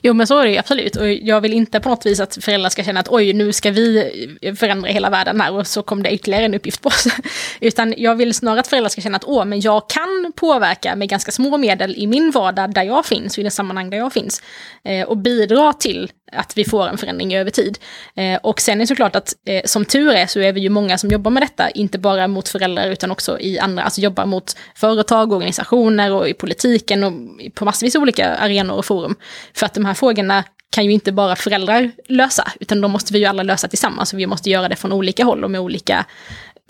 [0.02, 0.96] Jo men så är det ju absolut.
[0.96, 3.72] Och jag vill inte på något vis att föräldrar ska känna att oj, nu ska
[3.72, 4.12] vi
[4.60, 7.08] förändra hela världen här och så kom det ytterligare en uppgift på oss.
[7.60, 11.10] Utan jag vill snarare att föräldrar ska känna att åh, men jag kan påverka med
[11.10, 14.14] ganska små medel i min vardag där jag finns och i det sammanhang där jag
[14.14, 14.42] finns.
[14.84, 17.78] Eh, och bidra till att vi får en förändring över tid.
[18.16, 20.70] Eh, och sen är det såklart att eh, som tur är så är vi ju
[20.70, 24.26] många som jobbar med detta, inte bara mot föräldrar utan också i andra, alltså jobbar
[24.26, 27.14] mot företag, organisationer och i politiken och
[27.54, 29.16] på massvis olika arenor och forum.
[29.54, 33.20] För att de här frågorna kan ju inte bara föräldrar lösa, utan de måste vi
[33.20, 34.14] ju alla lösa tillsammans.
[34.14, 36.06] Och vi måste göra det från olika håll och med olika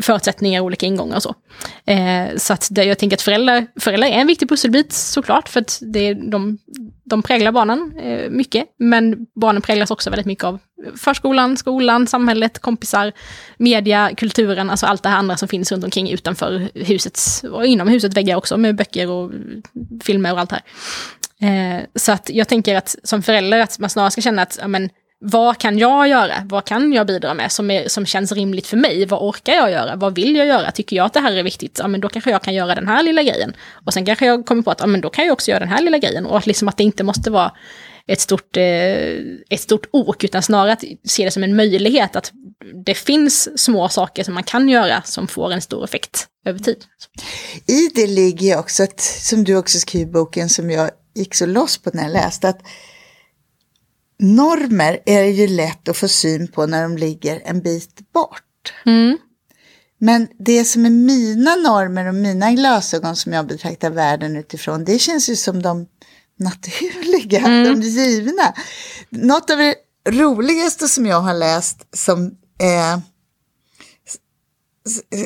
[0.01, 1.35] förutsättningar, olika ingångar och så.
[1.85, 5.61] Eh, så att det, jag tänker att föräldrar, föräldrar är en viktig pusselbit såklart, för
[5.61, 6.57] att det, de,
[7.09, 8.65] de präglar barnen eh, mycket.
[8.79, 10.59] Men barnen präglas också väldigt mycket av
[10.97, 13.11] förskolan, skolan, samhället, kompisar,
[13.57, 17.87] media, kulturen, alltså allt det här andra som finns runt omkring utanför husets, och inom
[17.87, 19.31] husets väggar också, med böcker och
[20.03, 20.63] filmer och allt det här.
[21.41, 24.67] Eh, så att jag tänker att som förälder, att man snarare ska känna att, ja,
[24.67, 24.89] men,
[25.21, 26.34] vad kan jag göra?
[26.45, 29.05] Vad kan jag bidra med som, är, som känns rimligt för mig?
[29.05, 29.95] Vad orkar jag göra?
[29.95, 30.71] Vad vill jag göra?
[30.71, 31.79] Tycker jag att det här är viktigt?
[31.79, 33.53] Ja, men då kanske jag kan göra den här lilla grejen.
[33.86, 35.69] Och sen kanske jag kommer på att ja, men då kan jag också göra den
[35.69, 36.25] här lilla grejen.
[36.25, 37.51] Och att, liksom att det inte måste vara
[38.08, 38.63] ett stort, eh,
[39.49, 42.32] ett stort ok, utan snarare att se det som en möjlighet att
[42.86, 46.86] det finns små saker som man kan göra som får en stor effekt över tid.
[47.67, 51.45] I det ligger också, att, som du också skriver i boken, som jag gick så
[51.45, 52.62] loss på när jag läste, att
[54.19, 58.73] normer är ju lätt att få syn på när de ligger en bit bort.
[58.86, 59.17] Mm.
[59.97, 64.99] Men det som är mina normer och mina glasögon som jag betraktar världen utifrån, det
[64.99, 65.88] känns ju som de
[66.39, 67.82] naturliga, mm.
[67.82, 68.53] de givna.
[69.10, 69.75] Något av det
[70.10, 73.01] roligaste som jag har läst som är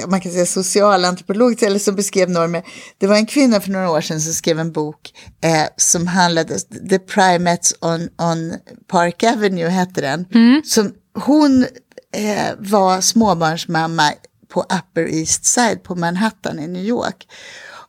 [0.08, 2.63] man kan säga socialantropologiskt eller som beskrev normer.
[2.97, 6.60] Det var en kvinna för några år sedan som skrev en bok eh, som handlade,
[6.89, 8.54] The Primates on, on
[8.88, 10.26] Park Avenue hette den.
[10.34, 10.62] Mm.
[10.65, 11.65] Som, hon
[12.13, 14.12] eh, var småbarnsmamma
[14.54, 17.28] på Upper East Side på Manhattan i New York.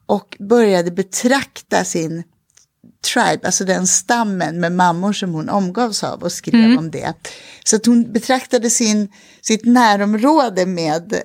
[0.06, 2.22] Och började betrakta sin
[3.12, 6.78] tribe, alltså den stammen med mammor som hon omgavs av och skrev mm.
[6.78, 7.14] om det.
[7.64, 9.08] Så att hon betraktade sin,
[9.42, 11.22] sitt närområde med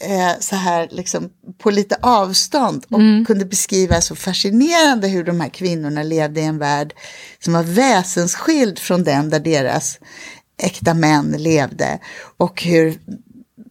[0.00, 3.24] eh, så här liksom på lite avstånd och mm.
[3.24, 6.94] kunde beskriva så fascinerande hur de här kvinnorna levde i en värld
[7.38, 9.98] som var väsensskild från den där deras
[10.62, 11.98] äkta män levde
[12.36, 12.98] och hur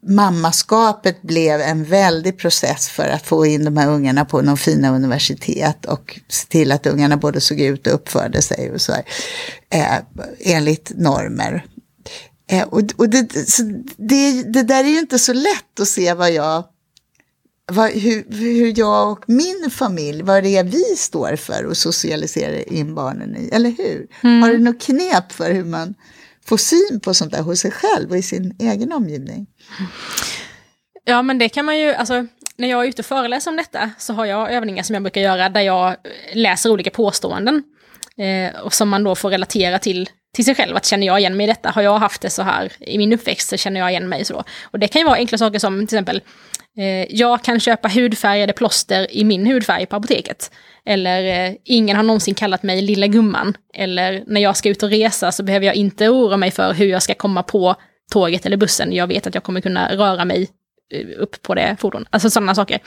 [0.08, 4.96] mammaskapet blev en väldig process för att få in de här ungarna på de fina
[4.96, 9.04] universitet och se till att ungarna både såg ut och uppförde sig och så här,
[9.70, 10.04] eh,
[10.40, 11.66] enligt normer.
[12.52, 13.22] Eh, och och det,
[13.98, 16.64] det, det, där är ju inte så lätt att se vad jag,
[17.72, 22.74] vad, hur, hur jag och min familj, vad det är vi står för och socialiserar
[22.74, 24.08] in barnen i, eller hur?
[24.24, 24.42] Mm.
[24.42, 25.96] Har du något knep för hur man
[26.46, 29.48] få syn på sånt där hos sig själv och i sin egen omgivning?
[31.04, 33.92] Ja, men det kan man ju, alltså när jag är ute och föreläser om detta
[33.98, 35.96] så har jag övningar som jag brukar göra där jag
[36.34, 37.64] läser olika påståenden.
[38.18, 41.38] Eh, och som man då får relatera till, till sig själv, att känner jag igen
[41.38, 41.70] mig i detta?
[41.70, 44.44] Har jag haft det så här i min uppväxt så känner jag igen mig så.
[44.64, 46.22] Och det kan ju vara enkla saker som till exempel,
[46.78, 50.52] eh, jag kan köpa hudfärgade plåster i min hudfärg på apoteket.
[50.86, 53.58] Eller eh, ingen har någonsin kallat mig lilla gumman.
[53.74, 56.86] Eller när jag ska ut och resa så behöver jag inte oroa mig för hur
[56.86, 57.76] jag ska komma på
[58.12, 58.94] tåget eller bussen.
[58.94, 60.50] Jag vet att jag kommer kunna röra mig
[60.94, 62.08] eh, upp på det fordonet.
[62.12, 62.80] Alltså sådana saker.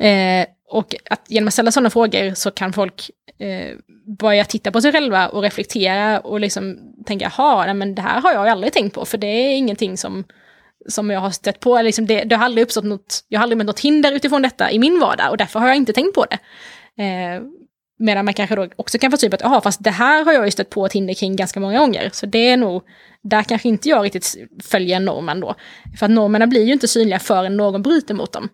[0.00, 3.76] Eh, och att genom att ställa sådana frågor så kan folk eh,
[4.18, 8.32] börja titta på sig själva och reflektera och liksom tänka, jaha, men det här har
[8.32, 10.24] jag aldrig tänkt på, för det är ingenting som,
[10.88, 11.82] som jag har stött på.
[11.82, 14.70] Liksom det, det har aldrig uppstått något, jag har aldrig mött något hinder utifrån detta
[14.70, 16.38] i min vardag och därför har jag inte tänkt på det.
[17.02, 17.42] Eh,
[17.98, 20.44] medan man kanske då också kan få typ att, jaha, fast det här har jag
[20.44, 22.10] ju stött på ett hinder kring ganska många gånger.
[22.12, 22.82] Så det är nog,
[23.22, 25.54] där kanske inte jag riktigt följer normen då.
[25.98, 28.48] För att normerna blir ju inte synliga förrän någon bryter mot dem.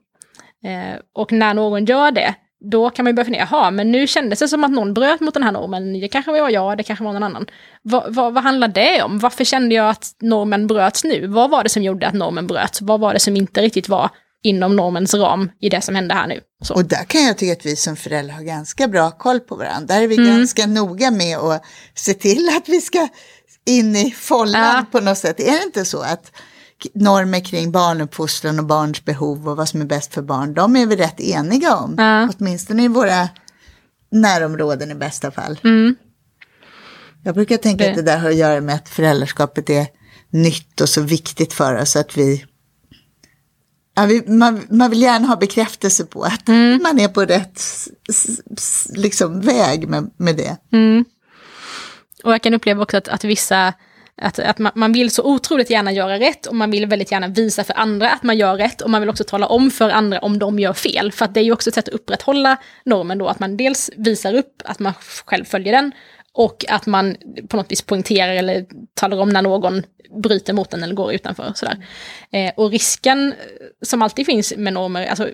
[0.64, 2.34] Eh, och när någon gör det,
[2.70, 5.20] då kan man ju börja fundera, jaha, men nu kändes det som att någon bröt
[5.20, 6.00] mot den här normen.
[6.00, 7.46] Det kanske var jag, det kanske var någon annan.
[7.82, 9.18] Va, va, vad handlar det om?
[9.18, 11.26] Varför kände jag att normen bröts nu?
[11.26, 12.82] Vad var det som gjorde att normen bröts?
[12.82, 14.10] Vad var det som inte riktigt var
[14.42, 16.40] inom normens ram i det som hände här nu?
[16.62, 16.74] Så.
[16.74, 19.94] Och där kan jag tycka att vi som föräldrar har ganska bra koll på varandra.
[19.94, 20.36] Där är vi mm.
[20.36, 23.08] ganska noga med att se till att vi ska
[23.66, 24.84] in i follan ja.
[24.92, 25.40] på något sätt.
[25.40, 26.32] Är det inte så att
[26.94, 30.86] normer kring barnuppfostran och barns behov och vad som är bäst för barn, de är
[30.86, 31.94] vi rätt eniga om.
[31.98, 32.28] Ja.
[32.38, 33.28] Åtminstone i våra
[34.10, 35.60] närområden i bästa fall.
[35.64, 35.96] Mm.
[37.22, 37.90] Jag brukar tänka det.
[37.90, 39.86] att det där har att göra med att föräldraskapet är
[40.30, 42.44] nytt och så viktigt för oss att vi
[43.94, 46.82] Ja, vi, man, man, vill gärna ha bekräftelse på att mm.
[46.82, 47.62] man är på rätt
[48.94, 50.56] liksom, väg med, med det.
[50.72, 51.04] Mm.
[52.24, 53.74] Och jag kan uppleva också att, att vissa
[54.20, 57.28] att, att man, man, vill så otroligt gärna göra rätt och man vill väldigt gärna
[57.28, 60.18] visa för andra att man gör rätt och man vill också tala om för andra
[60.18, 61.12] om de gör fel.
[61.12, 63.90] För att det är ju också ett sätt att upprätthålla normen då, att man dels
[63.96, 64.92] visar upp att man
[65.24, 65.92] själv följer den
[66.34, 67.16] och att man
[67.48, 69.82] på något vis poängterar eller talar om när någon
[70.22, 71.52] bryter mot den eller går utanför.
[71.54, 71.86] Sådär.
[72.30, 73.36] Eh, och risken eh,
[73.82, 75.28] som alltid finns med normer, alltså,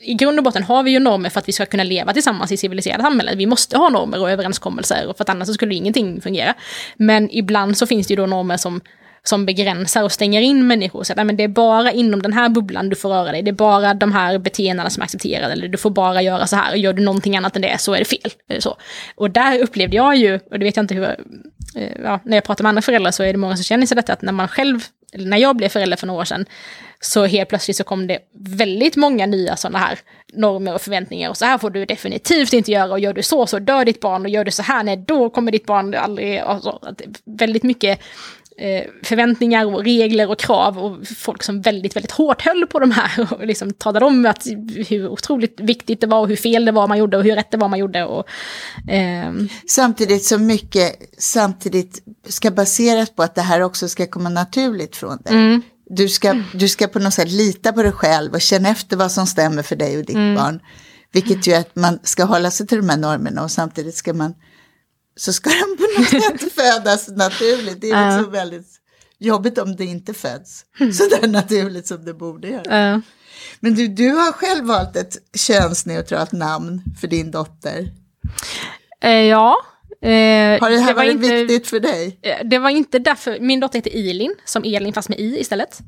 [0.00, 2.52] i grund och botten har vi ju normer för att vi ska kunna leva tillsammans
[2.52, 3.38] i civiliserade samhällen.
[3.38, 6.54] Vi måste ha normer och överenskommelser, för att annars skulle ingenting fungera.
[6.96, 8.80] Men ibland så finns det ju då normer som
[9.24, 11.02] som begränsar och stänger in människor.
[11.02, 13.42] Så att, men det är bara inom den här bubblan du får röra dig.
[13.42, 15.52] Det är bara de här beteendena som är accepterade.
[15.52, 16.74] Eller du får bara göra så här.
[16.74, 18.32] Gör du någonting annat än det så är det fel.
[18.48, 18.76] Eh, så.
[19.14, 22.44] Och där upplevde jag ju, och det vet jag inte hur, eh, ja, när jag
[22.44, 24.48] pratar med andra föräldrar så är det många som känner sig detta, att när man
[24.48, 24.80] själv,
[25.12, 26.46] eller när jag blev förälder för några år sedan,
[27.00, 29.98] så helt plötsligt så kom det väldigt många nya sådana här
[30.32, 31.30] normer och förväntningar.
[31.30, 34.00] Och så här får du definitivt inte göra och gör du så så dör ditt
[34.00, 36.38] barn och gör du så här, nej då kommer ditt barn aldrig...
[36.38, 36.80] Alltså,
[37.24, 38.00] väldigt mycket
[38.58, 42.90] eh, förväntningar och regler och krav och folk som väldigt, väldigt hårt höll på de
[42.90, 44.46] här och liksom talade om att,
[44.88, 47.50] hur otroligt viktigt det var och hur fel det var man gjorde och hur rätt
[47.50, 48.04] det var man gjorde.
[48.04, 48.28] Och,
[48.90, 49.32] eh.
[49.68, 55.18] Samtidigt som mycket samtidigt ska baseras på att det här också ska komma naturligt från
[55.24, 55.34] dig.
[55.34, 55.62] Mm.
[55.86, 59.12] Du, ska, du ska på något sätt lita på dig själv och känna efter vad
[59.12, 60.34] som stämmer för dig och ditt mm.
[60.34, 60.60] barn.
[61.12, 64.34] Vilket gör att man ska hålla sig till de här normerna och samtidigt ska man
[65.16, 67.80] så ska den på något sätt födas naturligt.
[67.80, 68.80] Det är liksom väldigt
[69.18, 70.92] jobbigt om det inte föds mm.
[70.92, 73.02] så där naturligt som det borde göra.
[73.60, 77.88] Men du, du har själv valt ett könsneutralt namn för din dotter.
[79.04, 79.56] Uh, ja.
[80.04, 82.18] Uh, har det här det varit inte, viktigt för dig?
[82.44, 85.80] Det var inte därför, min dotter heter Ilin, som Elin fast med i istället.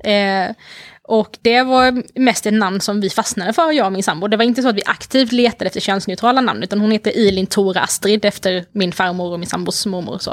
[1.09, 4.29] Och det var mest ett namn som vi fastnade för, jag och min sambo.
[4.29, 7.47] Det var inte så att vi aktivt letade efter könsneutrala namn, utan hon heter Ilin
[7.47, 10.19] Tora Astrid efter min farmor och min sambos mormor.
[10.19, 10.31] Så.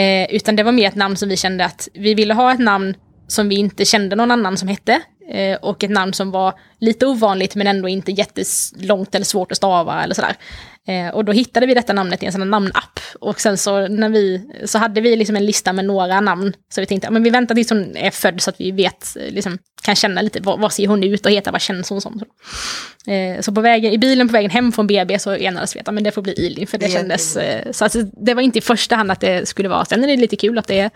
[0.00, 2.60] Eh, utan det var mer ett namn som vi kände att vi ville ha ett
[2.60, 2.94] namn
[3.28, 5.00] som vi inte kände någon annan som hette.
[5.28, 9.56] Eh, och ett namn som var lite ovanligt men ändå inte jättelångt eller svårt att
[9.56, 10.36] stava eller sådär.
[10.86, 13.00] Eh, och då hittade vi detta namnet i en sån namnapp.
[13.20, 16.52] Och sen så, när vi, så hade vi liksom en lista med några namn.
[16.74, 19.58] Så vi tänkte, men vi väntar tills hon är född så att vi vet, liksom,
[19.82, 22.20] kan känna lite, vad, vad ser hon ut och heter, vad känns hon som?
[23.04, 25.80] Så, eh, så på vägen, i bilen på vägen hem från BB så enades vi
[25.80, 27.36] att men det får bli Ilin, för det, det kändes...
[27.36, 30.08] Eh, så alltså, det var inte i första hand att det skulle vara, sen är
[30.08, 30.90] det lite kul att det är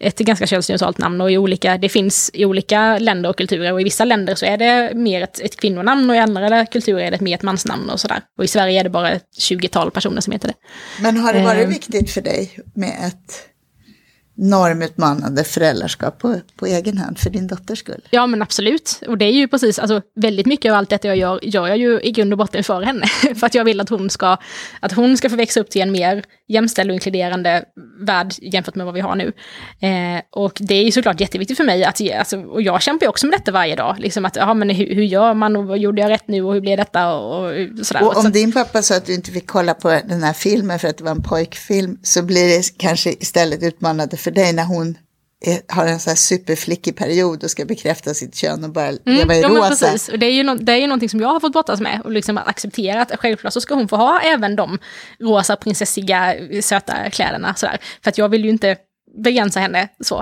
[0.00, 3.80] ett ganska könsneutralt namn och i olika, det finns i olika länder och kulturer och
[3.80, 7.10] i vissa länder så är det mer ett, ett kvinnonamn och i andra kulturer är
[7.10, 8.20] det mer ett mansnamn och sådär.
[8.38, 10.54] Och i Sverige är det bara ett 20-tal personer som heter det.
[11.02, 11.68] Men har det varit eh.
[11.68, 13.50] viktigt för dig med ett
[14.40, 18.00] normutmanande föräldraskap på, på egen hand för din dotters skull.
[18.10, 19.02] Ja men absolut.
[19.08, 21.78] Och det är ju precis, alltså väldigt mycket av allt detta jag gör, gör jag
[21.78, 23.06] ju i grund och botten för henne.
[23.36, 24.36] för att jag vill att hon ska,
[24.80, 27.64] att hon ska få växa upp till en mer jämställd och inkluderande
[28.00, 29.32] värld jämfört med vad vi har nu.
[29.80, 33.10] Eh, och det är ju såklart jätteviktigt för mig, att, alltså, och jag kämpar ju
[33.10, 33.96] också med detta varje dag.
[33.98, 36.54] Liksom att, ja, men hur, hur gör man och vad gjorde jag rätt nu och
[36.54, 38.04] hur blev detta och, och sådär.
[38.04, 40.78] Och om så, din pappa sa att du inte fick kolla på den här filmen
[40.78, 44.64] för att det var en pojkfilm så blir det kanske istället utmanande för dig när
[44.64, 44.96] hon
[45.40, 49.00] är, har en så här superflickig period och ska bekräfta sitt kön och bara Mm,
[49.04, 49.68] leva i ja, men rosa.
[49.86, 50.08] precis.
[50.08, 52.00] Och det är ju, no det är ju någonting som jag har fått brottas med
[52.04, 54.78] och liksom acceptera att självklart så ska hon få ha även de
[55.20, 57.78] rosa prinsessiga söta kläderna sådär.
[58.02, 58.76] För att jag vill ju inte
[59.14, 60.18] begränsa henne så.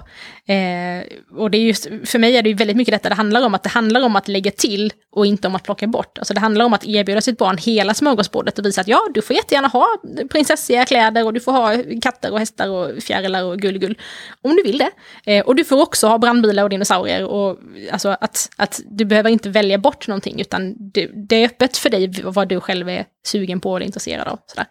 [0.52, 1.04] Eh,
[1.38, 3.54] och det är just, för mig är det ju väldigt mycket detta det handlar om,
[3.54, 6.18] att det handlar om att lägga till och inte om att plocka bort.
[6.18, 9.22] Alltså det handlar om att erbjuda sitt barn hela smörgåsbordet och visa att ja, du
[9.22, 9.86] får jättegärna ha
[10.30, 13.98] prinsessiga kläder och du får ha katter och hästar och fjärilar och gullgull.
[14.42, 14.90] Om du vill det.
[15.24, 17.24] Eh, och du får också ha brandbilar och dinosaurier.
[17.24, 17.58] Och,
[17.92, 21.90] alltså att, att du behöver inte välja bort någonting, utan det, det är öppet för
[21.90, 24.38] dig vad du själv är sugen på eller intresserad av.
[24.46, 24.66] Sådär.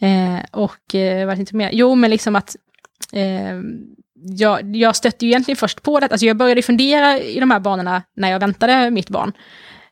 [0.00, 1.70] Eh, och eh, vad inte mer?
[1.72, 2.56] Jo, men liksom att
[3.12, 3.60] eh,
[4.14, 7.60] jag, jag stötte ju egentligen först på det, alltså jag började fundera i de här
[7.60, 9.32] banorna när jag väntade mitt barn.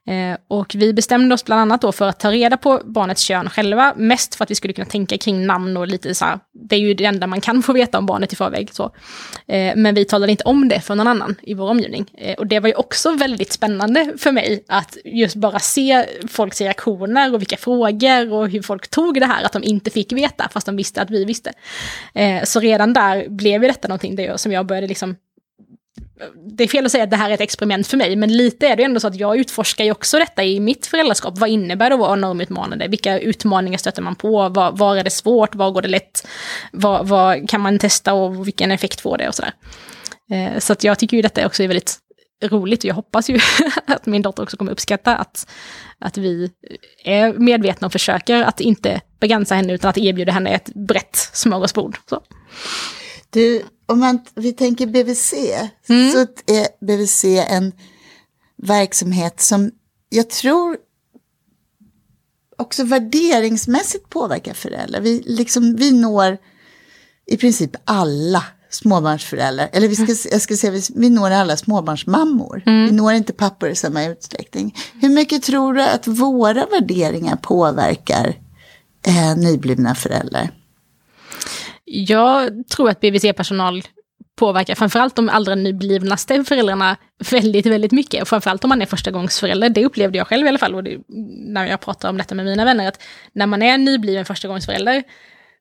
[0.09, 3.51] Eh, och vi bestämde oss bland annat då för att ta reda på barnets kön
[3.51, 6.39] själva, mest för att vi skulle kunna tänka kring namn och lite så här,
[6.69, 8.69] det är ju det enda man kan få veta om barnet i förväg.
[8.73, 8.85] Så.
[9.49, 12.11] Eh, men vi talade inte om det för någon annan i vår omgivning.
[12.19, 16.61] Eh, och det var ju också väldigt spännande för mig att just bara se folks
[16.61, 20.49] reaktioner och vilka frågor och hur folk tog det här att de inte fick veta,
[20.53, 21.53] fast de visste att vi visste.
[22.45, 25.17] Så redan där blev ju detta någonting som jag började liksom
[26.35, 28.69] det är fel att säga att det här är ett experiment för mig, men lite
[28.69, 31.39] är det ändå så att jag utforskar ju också detta i mitt föräldraskap.
[31.39, 32.89] Vad innebär det att vara normutmanande?
[32.89, 34.49] Vilka utmaningar stöter man på?
[34.49, 35.55] Var, var är det svårt?
[35.55, 36.27] Var går det lätt?
[36.73, 39.53] Vad, vad kan man testa och vilken effekt får det och sådär.
[40.31, 41.99] Eh, så att jag tycker ju detta också är väldigt
[42.43, 43.39] roligt och jag hoppas ju
[43.87, 45.51] att min dotter också kommer uppskatta att,
[45.99, 46.51] att vi
[47.05, 51.99] är medvetna och försöker att inte begränsa henne utan att erbjuda henne ett brett smörgåsbord.
[52.09, 52.23] Så.
[53.31, 55.35] Du, om man, vi tänker BVC,
[55.89, 56.13] Mm.
[56.13, 56.19] så
[56.53, 57.73] är BVC en
[58.57, 59.71] verksamhet som
[60.09, 60.77] jag tror
[62.59, 65.01] också värderingsmässigt påverkar föräldrar.
[65.01, 66.39] Vi, liksom, vi når
[67.27, 72.63] i princip alla småbarnsföräldrar, eller vi ska, jag ska säga, vi, vi når alla småbarnsmammor.
[72.67, 74.77] Vi når inte pappor i samma utsträckning.
[75.01, 78.35] Hur mycket tror du att våra värderingar påverkar
[79.07, 80.51] eh, nyblivna föräldrar?
[81.93, 83.83] Jag tror att BVC-personal
[84.37, 86.97] påverkar framförallt de allra nyblivnaste föräldrarna
[87.31, 88.29] väldigt, väldigt mycket.
[88.29, 89.69] Framförallt om man är förstagångsförälder.
[89.69, 90.99] Det upplevde jag själv i alla fall, och det,
[91.47, 95.03] när jag pratar om detta med mina vänner, att när man är nybliven förstagångsförälder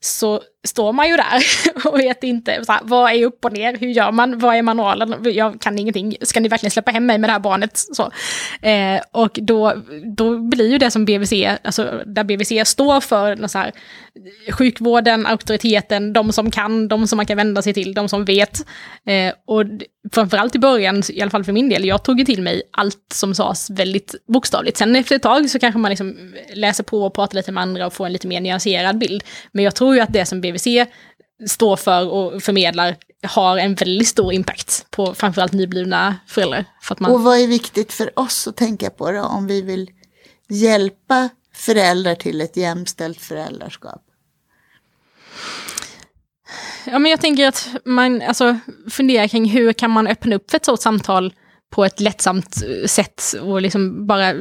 [0.02, 1.44] så står man ju där
[1.86, 4.62] och vet inte så här, vad är upp och ner, hur gör man, vad är
[4.62, 7.72] manualen, jag kan ingenting, ska ni verkligen släppa hem mig med det här barnet?
[7.74, 8.12] Så.
[8.68, 9.74] Eh, och då,
[10.18, 13.72] då blir ju det som BVC, alltså där BVC står för någon så här,
[14.52, 18.66] sjukvården, auktoriteten, de som kan, de som man kan vända sig till, de som vet.
[19.06, 19.64] Eh, och
[20.14, 23.14] framförallt i början, i alla fall för min del, jag tog ju till mig allt
[23.14, 24.78] som sades väldigt bokstavligt.
[24.78, 27.88] Sen efter ett tag så kanske man liksom läser på och pratar lite med andra
[27.88, 29.24] och får en lite mer nyanserad bild.
[29.52, 30.68] Men jag tror ju att det som BVC
[31.48, 36.66] står för och förmedlar har en väldigt stor impact på framförallt nyblivna föräldrar.
[36.82, 37.12] För att man...
[37.12, 39.90] Och vad är viktigt för oss att tänka på då, om vi vill
[40.50, 44.02] hjälpa föräldrar till ett jämställt föräldraskap?
[46.86, 48.58] Ja, men jag tänker att man alltså,
[48.90, 51.34] funderar kring hur kan man öppna upp för ett sådant samtal
[51.70, 54.34] på ett lättsamt eh, sätt och liksom bara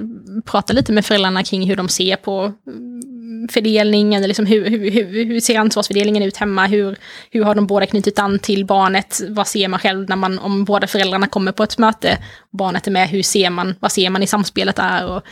[0.45, 5.25] prata lite med föräldrarna kring hur de ser på mm, fördelningen, liksom hur, hur, hur,
[5.25, 6.97] hur ser ansvarsfördelningen ut hemma, hur,
[7.31, 10.65] hur har de båda knutit an till barnet, vad ser man själv när man, om
[10.65, 12.19] båda föräldrarna kommer på ett möte,
[12.51, 15.07] barnet är med, hur ser man, vad ser man i samspelet där?
[15.07, 15.23] Och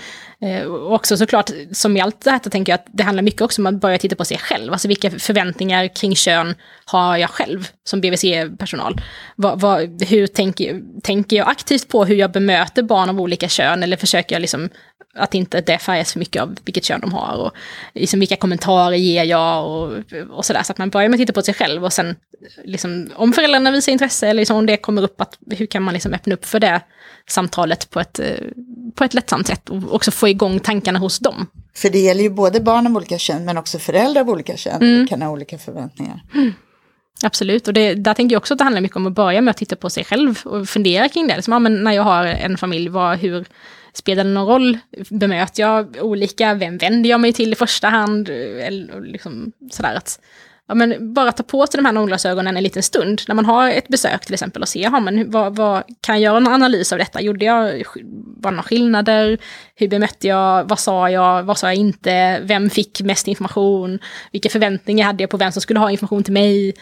[0.43, 3.43] Eh, också såklart, som i allt det här, så tänker jag att det handlar mycket
[3.43, 4.73] också om att börja titta på sig själv.
[4.73, 9.01] Alltså vilka förväntningar kring kön har jag själv som BVC-personal?
[10.09, 13.83] Hur tänker, tänker jag aktivt på hur jag bemöter barn av olika kön?
[13.83, 14.69] Eller försöker jag liksom
[15.15, 17.37] att inte det färgas för mycket av vilket kön de har?
[17.37, 17.53] Och
[17.95, 19.67] liksom vilka kommentarer ger jag?
[19.67, 19.93] Och,
[20.31, 20.63] och sådär.
[20.63, 22.17] Så att man börjar med att titta på sig själv och sen,
[22.65, 25.95] liksom, om föräldrarna visar intresse eller liksom, om det kommer upp, att, hur kan man
[25.95, 26.81] liksom öppna upp för det
[27.29, 28.47] samtalet på ett, eh,
[28.97, 31.47] på ett lättsamt sätt och också få igång tankarna hos dem.
[31.75, 34.83] För det gäller ju både barn av olika kön men också föräldrar av olika kön
[34.83, 35.07] Mm.
[35.07, 36.21] kan ha olika förväntningar.
[37.23, 39.51] Absolut, och det, där tänker jag också att det handlar mycket om att börja med
[39.51, 41.37] att titta på sig själv och fundera kring det.
[41.37, 43.45] Liksom, ja, men när jag har en familj, vad, hur
[43.93, 44.79] spelar det någon roll?
[45.11, 46.55] Bemöter jag olika?
[46.55, 48.29] Vem vänder jag mig till i första hand?
[48.29, 50.21] Eller liksom sådär att
[50.69, 53.23] ja, men bara ta på sig de här nålglasögonen en liten stund.
[53.29, 56.23] När man har ett besök till exempel och se, ja, men vad, vad, kan jag
[56.23, 57.21] göra en analys av detta?
[57.21, 57.63] Gjorde jag,
[58.37, 59.39] var det några skillnader?
[59.75, 60.69] Hur bemötte jag?
[60.69, 61.43] Vad sa jag?
[61.43, 62.41] Vad sa jag inte?
[62.43, 63.99] Vem fick mest information?
[64.33, 66.75] Vilka förväntningar hade jag på vem som skulle ha information till mig?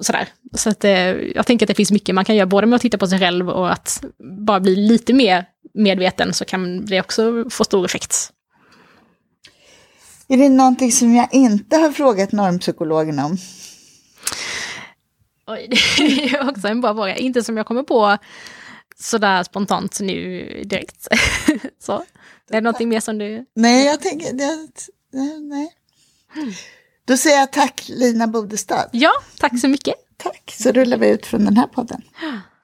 [0.00, 0.28] Sådär.
[0.54, 0.92] Så att, eh,
[1.34, 3.18] jag tänker att det finns mycket man kan göra, både med att titta på sig
[3.18, 4.04] själv och att
[4.46, 8.30] bara bli lite mer medveten så kan det också få stor effekt.
[10.30, 13.36] Är det någonting som jag inte har frågat normpsykologen om?
[15.46, 15.68] Oj,
[15.98, 17.16] det är också en bra fråga.
[17.16, 18.18] Inte som jag kommer på
[18.96, 21.08] sådär spontant nu direkt.
[21.78, 21.92] så.
[21.92, 22.04] Är
[22.46, 23.46] det någonting mer som du...
[23.54, 24.32] Nej, jag tänker...
[24.32, 24.68] Det,
[25.40, 25.72] nej.
[27.04, 28.88] Då säger jag tack Lina Bodestad.
[28.92, 29.94] Ja, tack så mycket.
[30.16, 32.02] Tack, så rullar vi ut från den här podden.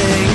[0.00, 0.29] Det